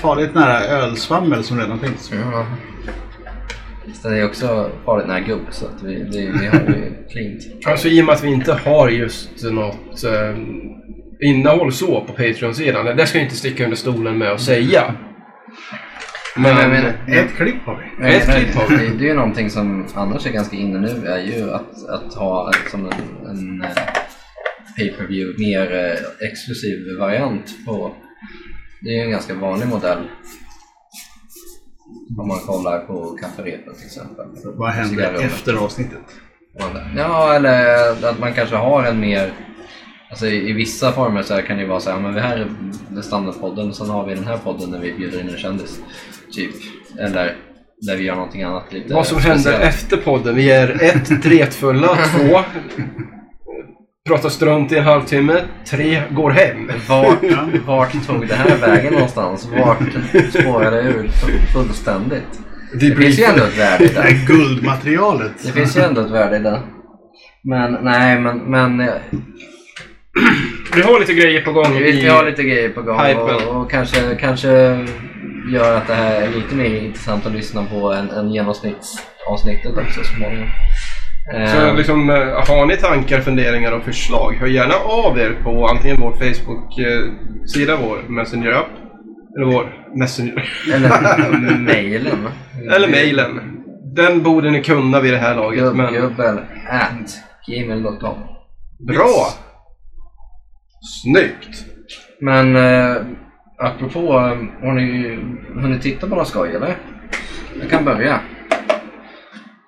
[0.01, 2.11] farligt nära ölsvammel som redan finns.
[2.11, 2.45] ja.
[4.03, 7.65] Det är också farligt nära gubb så att vi, vi, vi har ju cleant.
[7.65, 10.37] Alltså i och med att vi inte har just något eh,
[11.21, 12.97] innehåll så på Patreon-sidan.
[12.97, 14.95] Det ska jag inte sticka under stolen med att säga.
[16.35, 18.07] Men, Men, men, Ett klipp har vi.
[18.15, 18.75] Ett klipp har vi.
[18.75, 22.13] det, det är ju någonting som annars är ganska inne nu är ju att, att
[22.13, 23.67] ha liksom en, en eh,
[24.77, 27.95] pay-per-view mer eh, exklusiv variant på
[28.83, 30.07] det är en ganska vanlig modell
[32.17, 34.25] om man kollar på kafferepet till exempel.
[34.43, 36.01] Vad händer efter avsnittet?
[36.95, 39.33] Ja, eller att man kanske har en mer
[40.09, 42.37] Alltså i, i vissa former så kan det ju vara så här, men det här
[42.37, 42.47] är
[42.89, 45.79] den standardpodden och sen har vi den här podden när vi bjuder in en kändis.
[46.31, 46.51] Typ.
[46.99, 47.35] Eller
[47.81, 49.63] där vi gör någonting annat lite vad som händer speciellt.
[49.63, 50.35] efter podden.
[50.35, 51.87] Vi är ett, dretfulla.
[51.87, 52.39] Två,
[54.07, 55.41] pratar strunt i en halvtimme.
[55.69, 56.71] Tre, går hem.
[56.89, 57.17] Vart,
[57.65, 59.49] vart tog det här vägen någonstans?
[59.59, 59.77] Vart
[60.29, 61.07] spårade det ur
[61.53, 62.23] fullständigt?
[62.79, 64.01] Det finns ju ändå ett värde i Det det.
[64.01, 65.31] här guldmaterialet.
[65.43, 66.61] Det finns ju ändå ett värde i det.
[67.43, 68.93] Men nej, men, men eh,
[70.75, 71.73] Vi har lite grejer på gång.
[71.73, 74.49] vi, vi har lite grejer på gång och, och kanske, kanske
[75.53, 80.03] gör att det här är lite mer intressant att lyssna på än, än genomsnittsavsnittet också
[80.03, 80.47] så småningom.
[81.31, 82.15] Så Eh, liksom, eh,
[82.47, 87.97] har ni tankar, funderingar och förslag, hör gärna av er på antingen vår Facebook-sida, vår
[88.07, 88.67] Messenger-app,
[89.37, 92.27] eller vår Messenger, Eller mejlen.
[92.75, 93.59] eller mejlen.
[93.95, 96.37] Den borde ni kunna vid det här laget, men Gubbgubbel
[96.69, 98.17] at gmail.com
[98.87, 99.27] bra!
[101.03, 101.65] Snyggt!
[102.21, 102.95] Men eh,
[103.57, 105.15] apropå, eh, har ni
[105.61, 106.75] hunnit titta på något skoj eller?
[107.61, 108.19] Jag kan börja.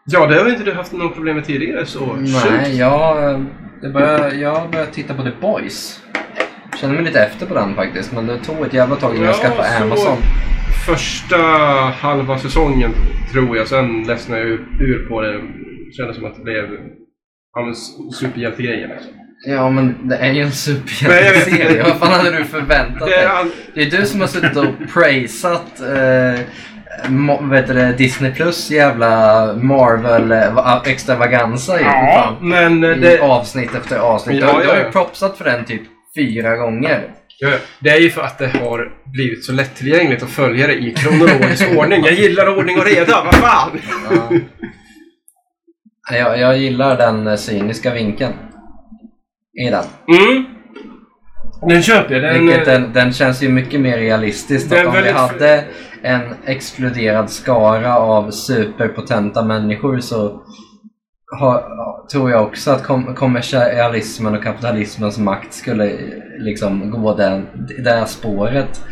[0.08, 3.46] Ja, det har inte du haft något problem med tidigare, så Nej, jag,
[3.82, 6.00] det börjar, jag började titta på The Boys.
[6.82, 9.36] Känner mig lite efter på den faktiskt, men det tog ett jävla tag innan jag
[9.36, 10.18] Ja, skaffade så- Amazon.
[10.86, 11.38] Första
[12.00, 12.92] halva säsongen
[13.32, 15.42] tror jag, sen ledsnade jag ur- på det.
[15.98, 16.64] Kändes som att det blev
[18.20, 18.90] superhjältegrejen.
[18.90, 19.12] Liksom.
[19.48, 21.84] Ja, men det är ju en superhjälteserie.
[21.84, 23.38] Vad fan hade du förväntat Det är dig?
[23.42, 26.40] an- Det är du som har suttit och praisat eh,
[27.50, 33.20] vet du, det, Disney Plus jävla Marvel eh, extravaganza ju Ja, men eh, I det,
[33.20, 34.42] avsnitt efter avsnitt.
[34.42, 35.82] Ja, du, du ja, har ju propsat för den typ
[36.18, 37.04] fyra gånger.
[37.40, 40.94] Ja, det är ju för att det har blivit så lättillgängligt att följa det i
[40.94, 42.04] kronologisk ordning.
[42.06, 43.70] Jag gillar ordning och reda, vad fan!
[46.12, 46.18] Ja.
[46.18, 48.34] jag, jag gillar den cyniska vinkeln
[49.68, 49.84] i den.
[50.08, 50.46] Mm.
[51.70, 52.24] Den köper jag.
[52.24, 54.70] Den, Vilket eh, den, den känns ju mycket mer realistisk.
[54.70, 55.64] Den Att om vi väldigt- hade
[56.06, 60.42] en exkluderad skara av superpotenta människor så
[61.40, 61.64] har,
[62.12, 65.98] tror jag också att kom, kommersialismen och kapitalismens makt skulle eh,
[66.38, 67.48] liksom gå den,
[67.84, 68.84] det här spåret.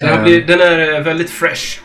[0.00, 1.80] den, Ehm, blivit, den är eh, väldigt fresh.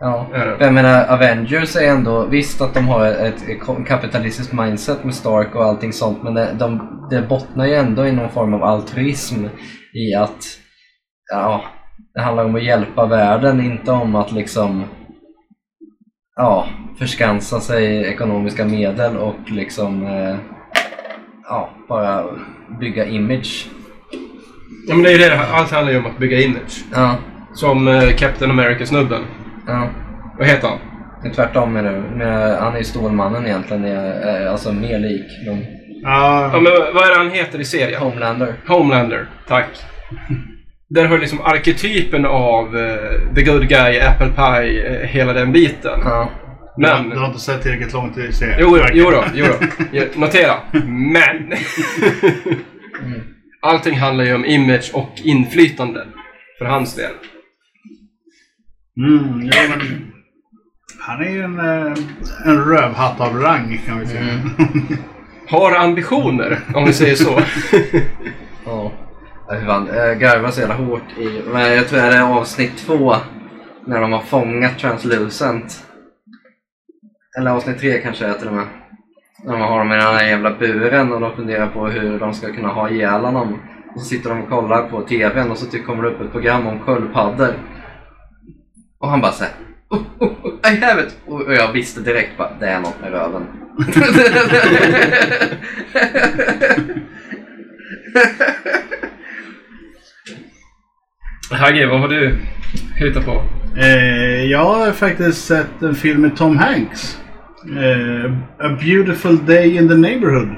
[0.00, 3.44] Ja, för jag menar Avengers är ändå, visst att de har ett
[3.86, 8.12] kapitalistiskt mindset med Stark och allting sånt men det, de, det bottnar ju ändå i
[8.12, 9.44] någon form av altruism
[9.94, 10.44] i att
[11.30, 11.64] ja,
[12.20, 14.84] det handlar om att hjälpa världen, inte om att liksom
[16.36, 16.66] ja,
[16.98, 20.36] förskansa sig ekonomiska medel och liksom eh,
[21.48, 22.24] ja, bara
[22.80, 23.68] bygga image.
[24.88, 25.40] Ja, men det är ju det.
[25.52, 26.84] Allt handlar ju om att bygga image.
[26.94, 27.14] Ja,
[27.54, 29.22] Som eh, Captain America-snubben.
[29.66, 29.88] ja.
[30.38, 30.78] Vad heter han?
[31.22, 32.02] Det är tvärtom nu.
[32.16, 35.26] Men han är ju Stålmannen egentligen, är, eh, alltså mer lik.
[35.46, 35.64] Men
[36.02, 38.02] Ja, Ja, men vad är det han heter i serien?
[38.02, 38.54] Homelander.
[38.68, 39.66] Homelander, tack.
[40.90, 45.52] Där har du liksom arketypen av eh, the good guy, apple pie, eh, hela den
[45.52, 46.00] biten.
[46.04, 46.30] Ja.
[46.78, 47.10] Men...
[47.10, 48.58] Du har inte sett tillräckligt långt i serien.
[48.60, 50.20] Jo, jo, då, jo då.
[50.20, 50.54] Notera.
[50.86, 51.52] Men!
[53.02, 53.20] Mm.
[53.62, 56.06] Allting handlar ju om image och inflytande.
[56.58, 57.12] För hans del.
[58.96, 60.12] Mm, ja, men
[61.00, 61.94] han är ju en, eh,
[62.44, 64.40] en rövhatt av rang kan vi säga.
[65.48, 67.40] Har ambitioner, om vi säger så.
[68.64, 68.92] Ja.
[69.52, 73.14] Hur fan, jag garvar så jävla hårt i, men jag tror det är avsnitt två.
[73.84, 75.86] När de har fångat Translucent.
[77.38, 78.66] Eller avsnitt tre kanske det är till och med.
[79.44, 82.34] När de har dem i den här jävla buren och de funderar på hur de
[82.34, 83.58] ska kunna ha ihjäl honom.
[83.94, 86.32] Och så sitter de och kollar på TVn och så typ kommer det upp ett
[86.32, 87.54] program om sköldpaddor.
[88.98, 89.52] Och han bara såhär
[89.88, 91.18] oh, oh, oh, I have it!
[91.26, 93.46] Och och jag visste direkt bara, det är något med röven.
[101.50, 102.36] Hagge, vad har du
[102.96, 103.42] hittat på?
[103.76, 107.18] Eh, jag har faktiskt sett en film med Tom Hanks.
[107.76, 108.32] Eh,
[108.66, 110.48] A beautiful day in the neighborhood.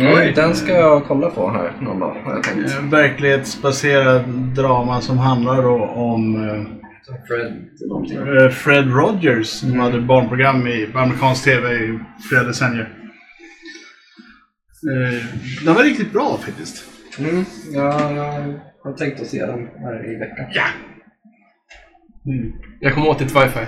[0.00, 2.16] Mm, den ska jag kolla på här någon dag.
[2.78, 4.22] En verklighetsbaserad
[4.56, 6.62] drama som handlar då om eh,
[7.28, 8.16] Fred någonting.
[8.18, 12.88] eh, Fred Rogers som hade barnprogram i amerikansk TV i flera decennier.
[14.92, 15.24] Eh,
[15.64, 16.84] den var riktigt bra faktiskt.
[17.18, 20.46] Mm, ja, jag har tänkt att se den här i veckan.
[20.54, 20.64] Ja!
[22.26, 22.52] Mm.
[22.80, 23.66] Jag kommer åt ditt wifi.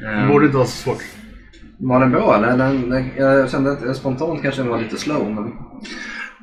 [0.00, 1.02] Det borde inte vara så svårt.
[1.78, 2.56] Var den bra eller?
[2.56, 5.30] Den, den, jag kände att spontant kanske den var lite slow.
[5.34, 5.52] Men,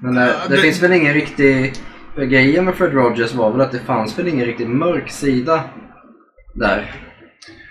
[0.02, 1.74] men det, Ja, det, det- finns väl ingen riktig...
[2.16, 5.64] För grejen med Fred Rogers var väl att det fanns väl ingen riktigt mörk sida
[6.54, 6.96] där.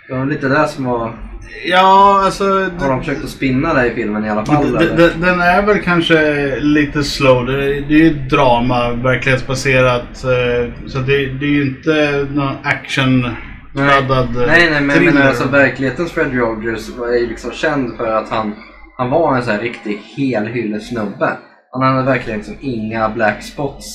[0.09, 1.28] Det var lite det som var...
[1.65, 2.45] Ja, alltså...
[2.79, 4.73] Har de försökt att spinna det i filmen i alla fall?
[5.21, 7.47] Den, är väl kanske lite slow.
[7.47, 10.25] Det, det är ju drama, verklighetsbaserat.
[10.25, 15.49] eh, Så det, det är ju inte någon action-laddad eh, Nej, nej, men menar alltså
[15.49, 18.55] verklighetens Fred Rogers var ju liksom känd för att han,
[18.97, 21.37] han var en sån här riktig helhyllesnubbe.
[21.73, 23.87] Han hade verkligen liksom inga black spots.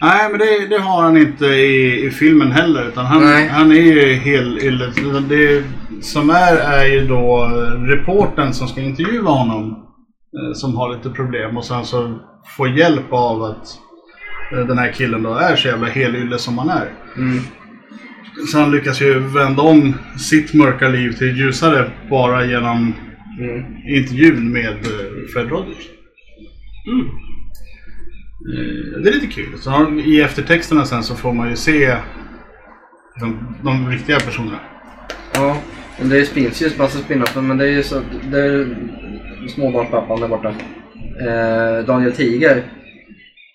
[0.00, 2.88] Nej, men det, det har han inte i, i filmen heller.
[2.88, 3.48] Utan han, Nej.
[3.48, 4.20] han är ju.
[5.28, 5.62] Det
[6.04, 7.44] som är är ju då
[7.86, 9.70] reporten som ska intervjua honom.
[10.38, 12.18] eh, Som har lite problem och sen så
[12.56, 13.66] får hjälp av att
[14.52, 16.90] eh, den här killen då är så jävla helylle som han är.
[17.16, 17.38] Mm.
[18.52, 22.94] Så han lyckas ju vända om sitt mörka liv till ljusare bara genom
[23.40, 23.64] Mm.
[23.88, 25.88] intervjun med eh, Fred Rogers.
[26.92, 27.08] Mm.
[29.02, 29.58] Det är lite kul.
[29.58, 31.96] Så I eftertexterna sen så får man ju se
[33.20, 34.58] de, de riktiga personerna.
[35.34, 35.56] Ja,
[35.98, 38.00] men det finns ju massa spin-offer men det är ju så...
[38.30, 38.76] Det är
[39.48, 40.54] småbarnspappan där borta.
[41.20, 42.62] Eh, Daniel Tiger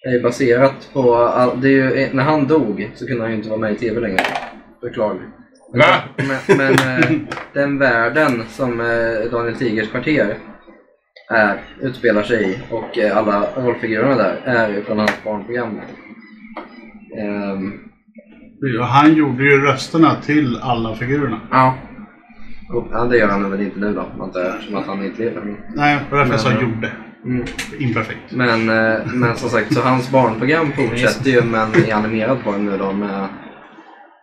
[0.08, 1.16] är ju baserat på...
[1.16, 3.76] All, det är ju, när han dog så kunde han ju inte vara med i
[3.76, 4.20] TV längre.
[4.82, 5.30] Beklagligt.
[5.74, 7.12] Men, men, men eh,
[7.54, 10.38] den världen som eh, Daniel Tigers kvarter
[11.32, 15.80] är, utspelar sig i och eh, alla rollfigurerna där är ju från hans barnprogram.
[18.80, 21.40] Och Han gjorde ju rösterna till alla figurerna.
[21.52, 21.76] ja.
[22.91, 25.57] Ja, det gör han väl inte nu då, jag, eftersom att han inte lever.
[25.76, 26.91] Nej, det var därför jag sa Men- gjorde.
[27.26, 27.45] mm.
[27.80, 28.32] Imperfekt.
[28.32, 32.78] men, eh, men som sagt, så hans barnprogram fortsätter ju men i animerad form nu
[32.78, 33.28] då med...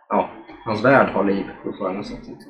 [0.09, 0.29] Ja,
[0.65, 2.03] hans värld har liv fortfarande.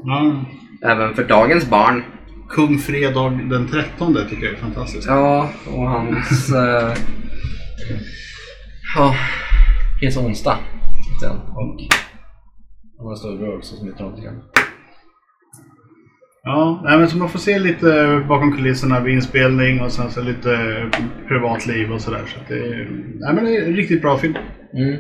[0.04, 0.46] Ja.
[0.92, 2.04] Även för dagens barn.
[2.50, 5.08] Kung Fredag den 13 tycker jag är fantastiskt.
[5.08, 6.54] Ja, och hans...
[6.54, 6.94] Eh,
[8.96, 9.16] ja,
[10.00, 10.58] Prins Onsdag.
[11.22, 11.32] Sen.
[11.32, 11.80] Och
[12.98, 14.44] han har storebror också som heter någonting annat.
[16.48, 20.22] Ja, nej, men så man får se lite bakom kulisserna vid inspelning och sen så
[20.22, 20.58] lite
[21.28, 22.22] privatliv och sådär.
[22.28, 22.88] Så det, är-
[23.20, 24.36] nej, men det är en riktigt bra film.
[24.74, 24.98] Mm.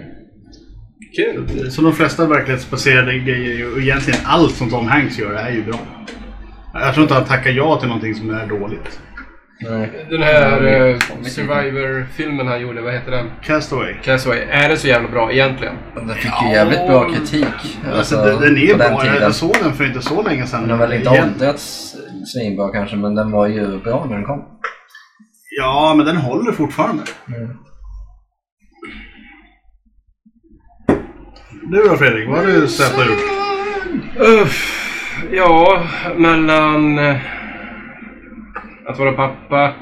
[1.15, 1.71] Kul.
[1.71, 5.79] Så de flesta verklighetsbaserade grejer och egentligen allt som Tom Hanks gör är ju bra.
[6.73, 8.99] Jag tror inte han tackar ja till någonting som är dåligt.
[9.59, 10.05] Nej.
[10.09, 13.31] Den här eh, Survivor-filmen han gjorde, vad heter den?
[13.43, 13.93] Castaway.
[14.03, 14.39] Castaway.
[14.39, 15.73] Är den så jävla bra egentligen?
[15.95, 17.77] Den fick ju jävligt bra kritik.
[17.93, 18.85] Alltså, den, den är bra.
[18.87, 19.21] den Jag, tiden.
[19.21, 20.61] jag såg den för inte så länge sedan.
[20.61, 21.95] Den har väl inte åldrats
[22.33, 24.45] svinbra kanske, men den var ju bra när den kom.
[25.59, 27.03] Ja, men den håller fortfarande.
[31.71, 33.19] Du då Fredrik, vad har du sett och gjort?
[34.19, 34.83] Uff,
[35.31, 35.83] ja,
[36.17, 37.15] mellan eh,
[38.87, 39.73] att vara pappa,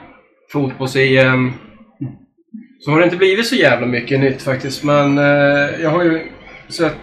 [0.51, 1.53] fotbolls-EM,
[2.79, 4.83] så har det inte blivit så jävla mycket nytt faktiskt.
[4.83, 6.31] Men eh, jag har ju
[6.69, 6.95] sett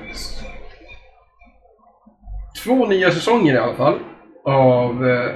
[2.64, 3.98] två nya säsonger i alla fall
[4.44, 5.30] av eh,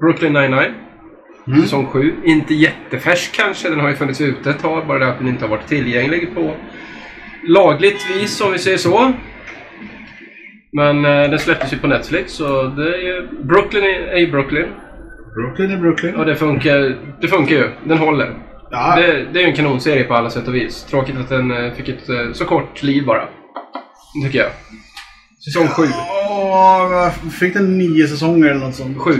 [0.00, 0.70] Brooklyn 99.
[1.46, 1.62] Mm.
[1.62, 2.14] Säsong 7.
[2.24, 5.44] Inte jättefärsk kanske, den har ju funnits ute ett tag, bara det att den inte
[5.44, 6.50] har varit tillgänglig på
[7.48, 9.12] lagligt vis om vi säger så.
[10.72, 13.28] Men eh, den släpptes ju på Netflix så det är ju...
[13.42, 14.66] Brooklyn är, ju Brooklyn.
[15.34, 16.14] Brooklyn är Brooklyn.
[16.14, 17.70] Och det funkar, det funkar ju.
[17.84, 18.30] Den håller.
[18.70, 20.84] Ja, Det, det är ju en kanonserie på alla sätt och vis.
[20.84, 23.22] Tråkigt att den eh, fick ett eh, så kort liv bara.
[24.26, 24.48] Tycker jag.
[25.44, 25.82] Säsong 7.
[26.30, 28.98] Åh, fick den nio säsonger eller något sånt?
[28.98, 29.12] 7.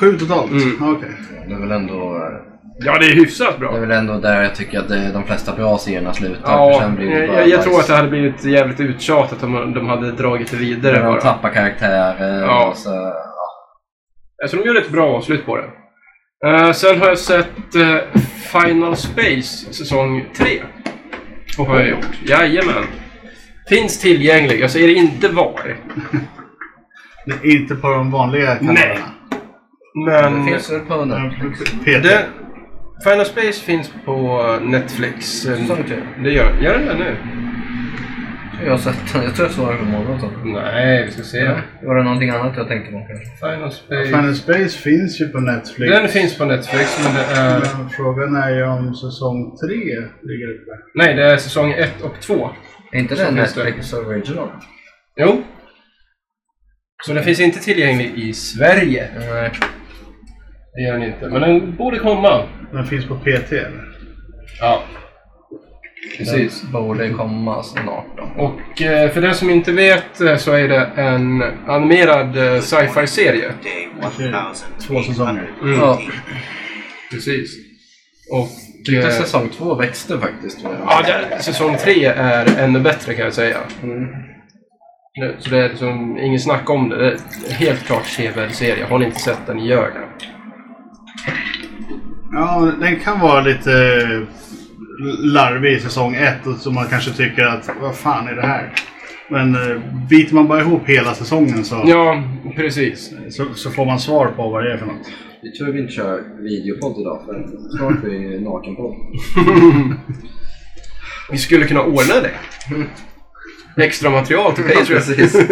[0.00, 0.50] Sju totalt?
[0.50, 0.76] Mm.
[0.80, 1.08] Ja, Okej.
[1.48, 2.44] Det är väl ändå, eh,
[2.80, 3.80] Ja, det är hyfsat det är bra.
[3.80, 6.52] väl ändå där jag tycker att det, de flesta bra serierna slutar.
[6.52, 9.88] Ja, sen blir det jag, jag, tror att det hade blivit jävligt uttjatat om de
[9.88, 11.20] hade dragit det vidare de bara.
[11.20, 12.68] tappar karaktärer Ja.
[12.68, 13.12] och så...
[14.38, 14.44] Ja.
[14.44, 15.70] Alltså de gör ett bra avslut på det.
[16.46, 17.96] Eh, sen har jag sett eh,
[18.52, 20.62] Final Space säsong 3.
[21.58, 22.08] Och har jag gjort.
[22.24, 22.84] Jajamän.
[23.68, 24.60] Finns tillgänglig.
[24.60, 25.76] Jag säger inte var.
[27.26, 29.00] Det är Inte på de vanliga kanalerna?
[30.06, 31.30] Men Det finns väl på?
[31.84, 32.26] Peter.
[33.04, 35.26] Final Space finns på Netflix.
[35.26, 35.96] Säsong tre.
[36.22, 37.16] Det gör, gör det nu?
[38.64, 39.22] Jag har sett den.
[39.22, 40.20] Jag tror jag såg den på morgonen.
[40.20, 40.30] så.
[40.44, 41.44] Nej, vi ska se.
[41.82, 43.26] Var det någonting annat jag tänkte på kanske?
[43.46, 44.04] Final Space.
[44.04, 45.92] Final Space finns ju på Netflix.
[45.92, 47.60] Den finns på Netflix, men det är...
[47.78, 49.76] Men Frågan är ju om säsong tre
[50.22, 50.70] ligger uppe.
[50.94, 52.50] Nej, det är säsong 1 och 2.
[52.92, 53.64] Är inte det finns det.
[53.64, 54.48] Netflix original?
[55.16, 55.42] Jo.
[57.06, 59.08] Så den finns inte tillgänglig i Sverige.
[59.18, 59.50] Nej.
[60.74, 61.28] Det gör den inte.
[61.28, 62.42] Men den borde komma.
[62.72, 63.88] Den finns på PT eller?
[64.60, 64.82] Ja.
[66.16, 66.62] Precis.
[66.62, 68.42] Den borde komma snart då.
[68.44, 73.52] Och eh, för den som inte vet eh, så är det en animerad eh, sci-fi-serie.
[74.86, 75.50] Två säsonger.
[75.62, 75.78] Mm.
[75.78, 76.00] Ja.
[77.10, 77.56] Precis.
[78.32, 78.48] Och...
[78.86, 80.58] Tyckte säsong två växte faktiskt.
[80.86, 83.58] Ja, det, säsong tre är ännu bättre kan jag säga.
[83.82, 84.06] Mm.
[85.18, 86.96] Nu, Så det är liksom ingen snack om det.
[86.96, 88.84] Det är helt klart sevärd serie.
[88.84, 90.26] Har ni inte sett den, gör det.
[92.32, 93.70] Ja, den kan vara lite
[95.18, 98.72] larvig i säsong ett och så man kanske tycker att vad fan är det här?
[99.30, 99.76] Men eh,
[100.08, 102.22] biter man bara ihop hela säsongen så, Ja,
[102.56, 103.12] precis.
[103.30, 105.06] så, så får man svar på vad det är för något.
[105.42, 107.46] Vi tror vi inte kör videopodd idag för
[107.78, 108.94] snart är vi nakenpodd.
[111.30, 112.30] Vi skulle kunna ordna det.
[113.84, 114.86] Extra material till Patreon.
[114.86, 115.34] precis.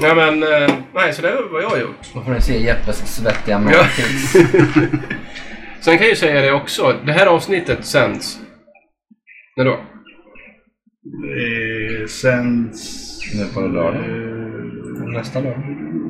[0.00, 2.10] Nej men, eh, nej så det är vad jag har gjort.
[2.14, 3.86] Då får ni se Jeppes svettiga Ja.
[5.84, 6.96] Sen kan jag ju säga det också.
[7.06, 8.38] Det här avsnittet sänds.
[9.56, 9.70] När då?
[9.72, 9.78] Eh,
[12.06, 13.18] sänds...
[13.34, 13.94] Nu på lördag.
[13.94, 14.00] Eh,
[15.12, 15.62] Nästa lördag.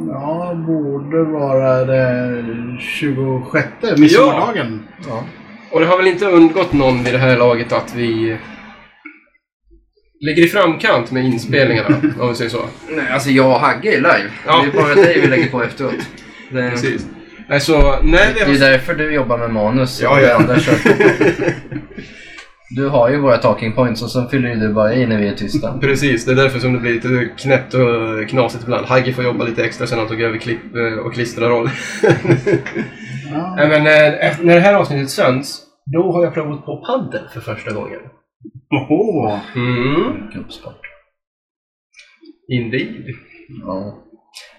[0.09, 2.45] ja, borde vara det
[2.81, 3.67] 26,
[3.99, 4.83] midsommardagen.
[5.09, 5.25] Ja.
[5.71, 8.37] Och det har väl inte undgått någon vid det här laget att vi
[10.21, 12.63] ligger i framkant med inspelningarna, om vi säger så.
[12.91, 14.31] Nej, alltså jag och Hagge är live.
[14.47, 14.65] Ja.
[14.65, 15.95] Det är bara dig vi lägger på efteråt.
[16.51, 17.07] Det, Precis.
[17.49, 18.71] Nej, så när det är har...
[18.71, 20.01] därför du jobbar med manus.
[20.03, 20.35] Ja, ja.
[20.35, 20.57] andra.
[22.75, 25.29] Du har ju våra talking points och sen fyller ju du bara i när vi
[25.29, 25.79] är tysta.
[25.81, 28.87] Precis, det är därför som det blir lite knäppt och knasigt ibland.
[28.87, 31.71] Hagge får jobba lite extra sen han tog över klipp eh, och klistrarroll.
[33.33, 33.55] Ja.
[33.57, 35.63] Nej, men eh, när det här avsnittet sänds,
[35.93, 38.01] då har jag provat på paddel för första gången.
[38.71, 39.39] Oho.
[39.55, 40.81] Mm, Gruppsport.
[42.49, 43.05] indeed.
[43.63, 43.99] Ja.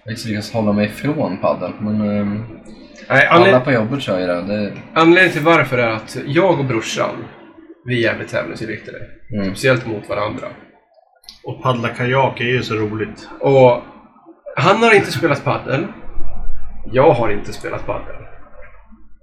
[0.06, 2.44] Jag har lyckats hålla mig ifrån padel, men ehm,
[3.10, 4.42] Nej, alla på jobbet kör ju det.
[4.42, 7.16] det anledningen till varför är att jag och brorsan,
[7.86, 8.98] vi är jävligt tävlingsinriktade.
[9.34, 9.46] mm.
[9.50, 10.48] Speciellt mot varandra.
[11.44, 13.30] Och paddla kajak är ju så roligt.
[13.40, 13.82] Och
[14.56, 15.88] han har inte spelat padel.
[16.92, 18.16] Jag har inte spelat padel.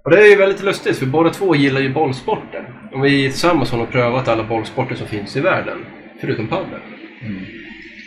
[0.04, 2.74] Och det är ju väldigt lustigt för båda två gillar ju bollsporter.
[2.92, 5.78] Och vi tillsammans har prövat alla bollsporter som finns i världen.
[6.20, 6.80] Förutom padel.
[7.22, 7.44] Mm.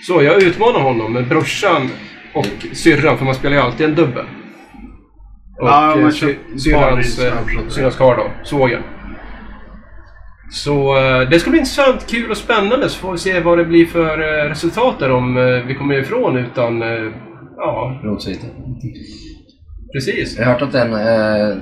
[0.08, 1.90] Så jag utmanar honom med brorsan
[2.34, 4.26] och syrran, för man spelar ju alltid en dubbel.
[5.60, 7.34] Och Ja, man eh, sy- syrrans, eh,
[7.70, 8.82] syrrans karl då, svåger.
[10.52, 13.66] Så eh, det ska bli intressant, kul och spännande så får vi se vad det
[13.66, 14.18] blir för
[14.50, 15.36] resultat där om
[15.68, 16.82] vi kommer ifrån utan...
[17.58, 18.50] Ja, Rotsviten.
[19.94, 20.38] precis.
[20.38, 21.58] Jag har hört att det är en eh,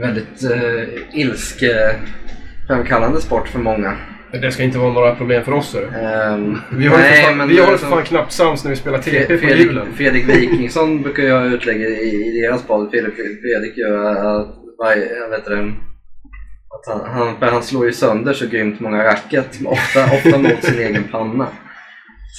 [0.00, 3.92] väldigt eh, ilskeframkallande sport för många.
[4.40, 5.74] Det ska inte vara några problem för oss.
[5.74, 9.20] Ehm, Vi har för fan, vi har alltså, fan knappt sams när vi spelar TP
[9.20, 9.92] på Fredrik, julen.
[9.96, 12.90] Fredrik Wikingsson brukar jag ha utlägg i, i deras podd.
[12.90, 15.72] Fredrik, gör att varje, jag vet det,
[16.74, 17.10] att han,
[17.40, 21.46] han, han slår ju sönder så grymt många racket, ofta, ofta mot sin egen panna.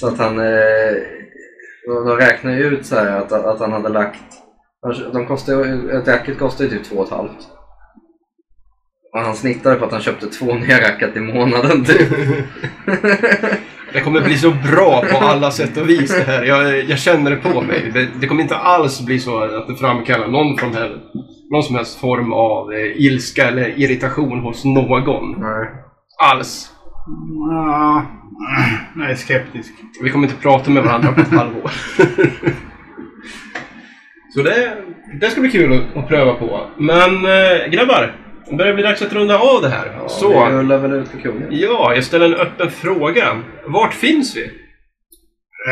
[0.00, 0.94] Så att han, eh,
[1.86, 4.22] de räknar ju ut så här att, att han hade lagt,
[5.12, 7.06] de kostar, ett racket kostar ju typ två
[9.12, 12.08] och han snittade på att han köpte två nya racket i månaden typ.
[13.92, 16.42] Det kommer bli så bra på alla sätt och vis det här.
[16.44, 17.90] Jag, jag känner det på mig.
[17.94, 21.00] Det, det kommer inte alls bli så att det framkallar någon, från hel,
[21.50, 25.40] någon som helst form av eh, ilska eller irritation hos någon.
[25.40, 25.68] Nej.
[26.22, 26.72] Alls.
[27.50, 28.06] Ja,
[28.96, 29.72] jag är skeptisk.
[30.02, 31.70] Vi kommer inte prata med varandra på ett halvår.
[34.34, 34.76] Så det,
[35.20, 36.66] det ska bli kul att, att pröva på.
[36.76, 38.14] Men eh, grabbar,
[38.50, 39.92] det börjar bli dags att runda av det här.
[40.02, 41.48] Ja, Så, Vi rullar väl ut på kungen.
[41.50, 43.42] ja, jag ställer en öppen fråga.
[43.66, 44.50] Vart finns vi?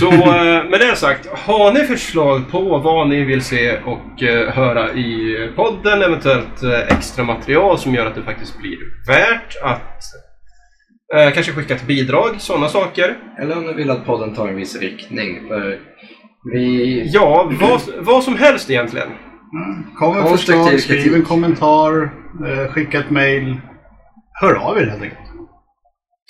[0.00, 4.50] Så eh, med det sagt, har ni förslag på vad ni vill se och eh,
[4.52, 10.02] höra i podden, eventuellt eh, extra material som gör att det faktiskt blir värt att
[11.14, 13.16] eh, kanske skicka ett bidrag, sådana saker.
[13.38, 15.48] Eller om ni vill att podden tar en viss riktning.
[15.48, 15.78] För
[16.52, 17.02] vi...
[17.12, 19.08] Ja, vad, vad som helst egentligen.
[19.98, 22.02] Kom med förslag, skriv en kommentar,
[22.46, 23.60] eh, skicka ett mail.
[24.40, 25.18] Hör av er helt enkelt.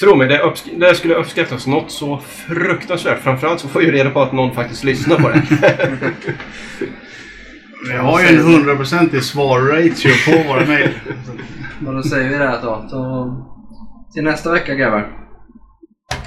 [0.02, 3.18] Tro mig, det, det skulle uppskattas något så fruktansvärt.
[3.18, 5.42] Framförallt så får vi ju reda på att någon faktiskt lyssnar på det.
[7.90, 10.90] Vi har ju en hundraprocentig svarratio på våra mejl.
[11.86, 12.86] Och då säger vi det här då.
[12.90, 13.34] Så
[14.14, 15.08] till nästa vecka grabbar.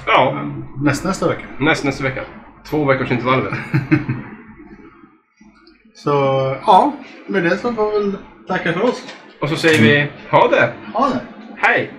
[0.06, 0.42] ja,
[0.84, 1.44] Näst, nästa vecka.
[1.60, 2.22] näst, nästa vecka.
[2.70, 3.54] Två veckors intervaller.
[5.96, 6.10] Så
[6.66, 6.92] ja,
[7.26, 8.16] med det så får vi väl
[8.48, 9.02] tacka för oss.
[9.40, 10.72] Och så säger vi, ha det!
[10.94, 11.20] Ha det!
[11.56, 11.92] Hej!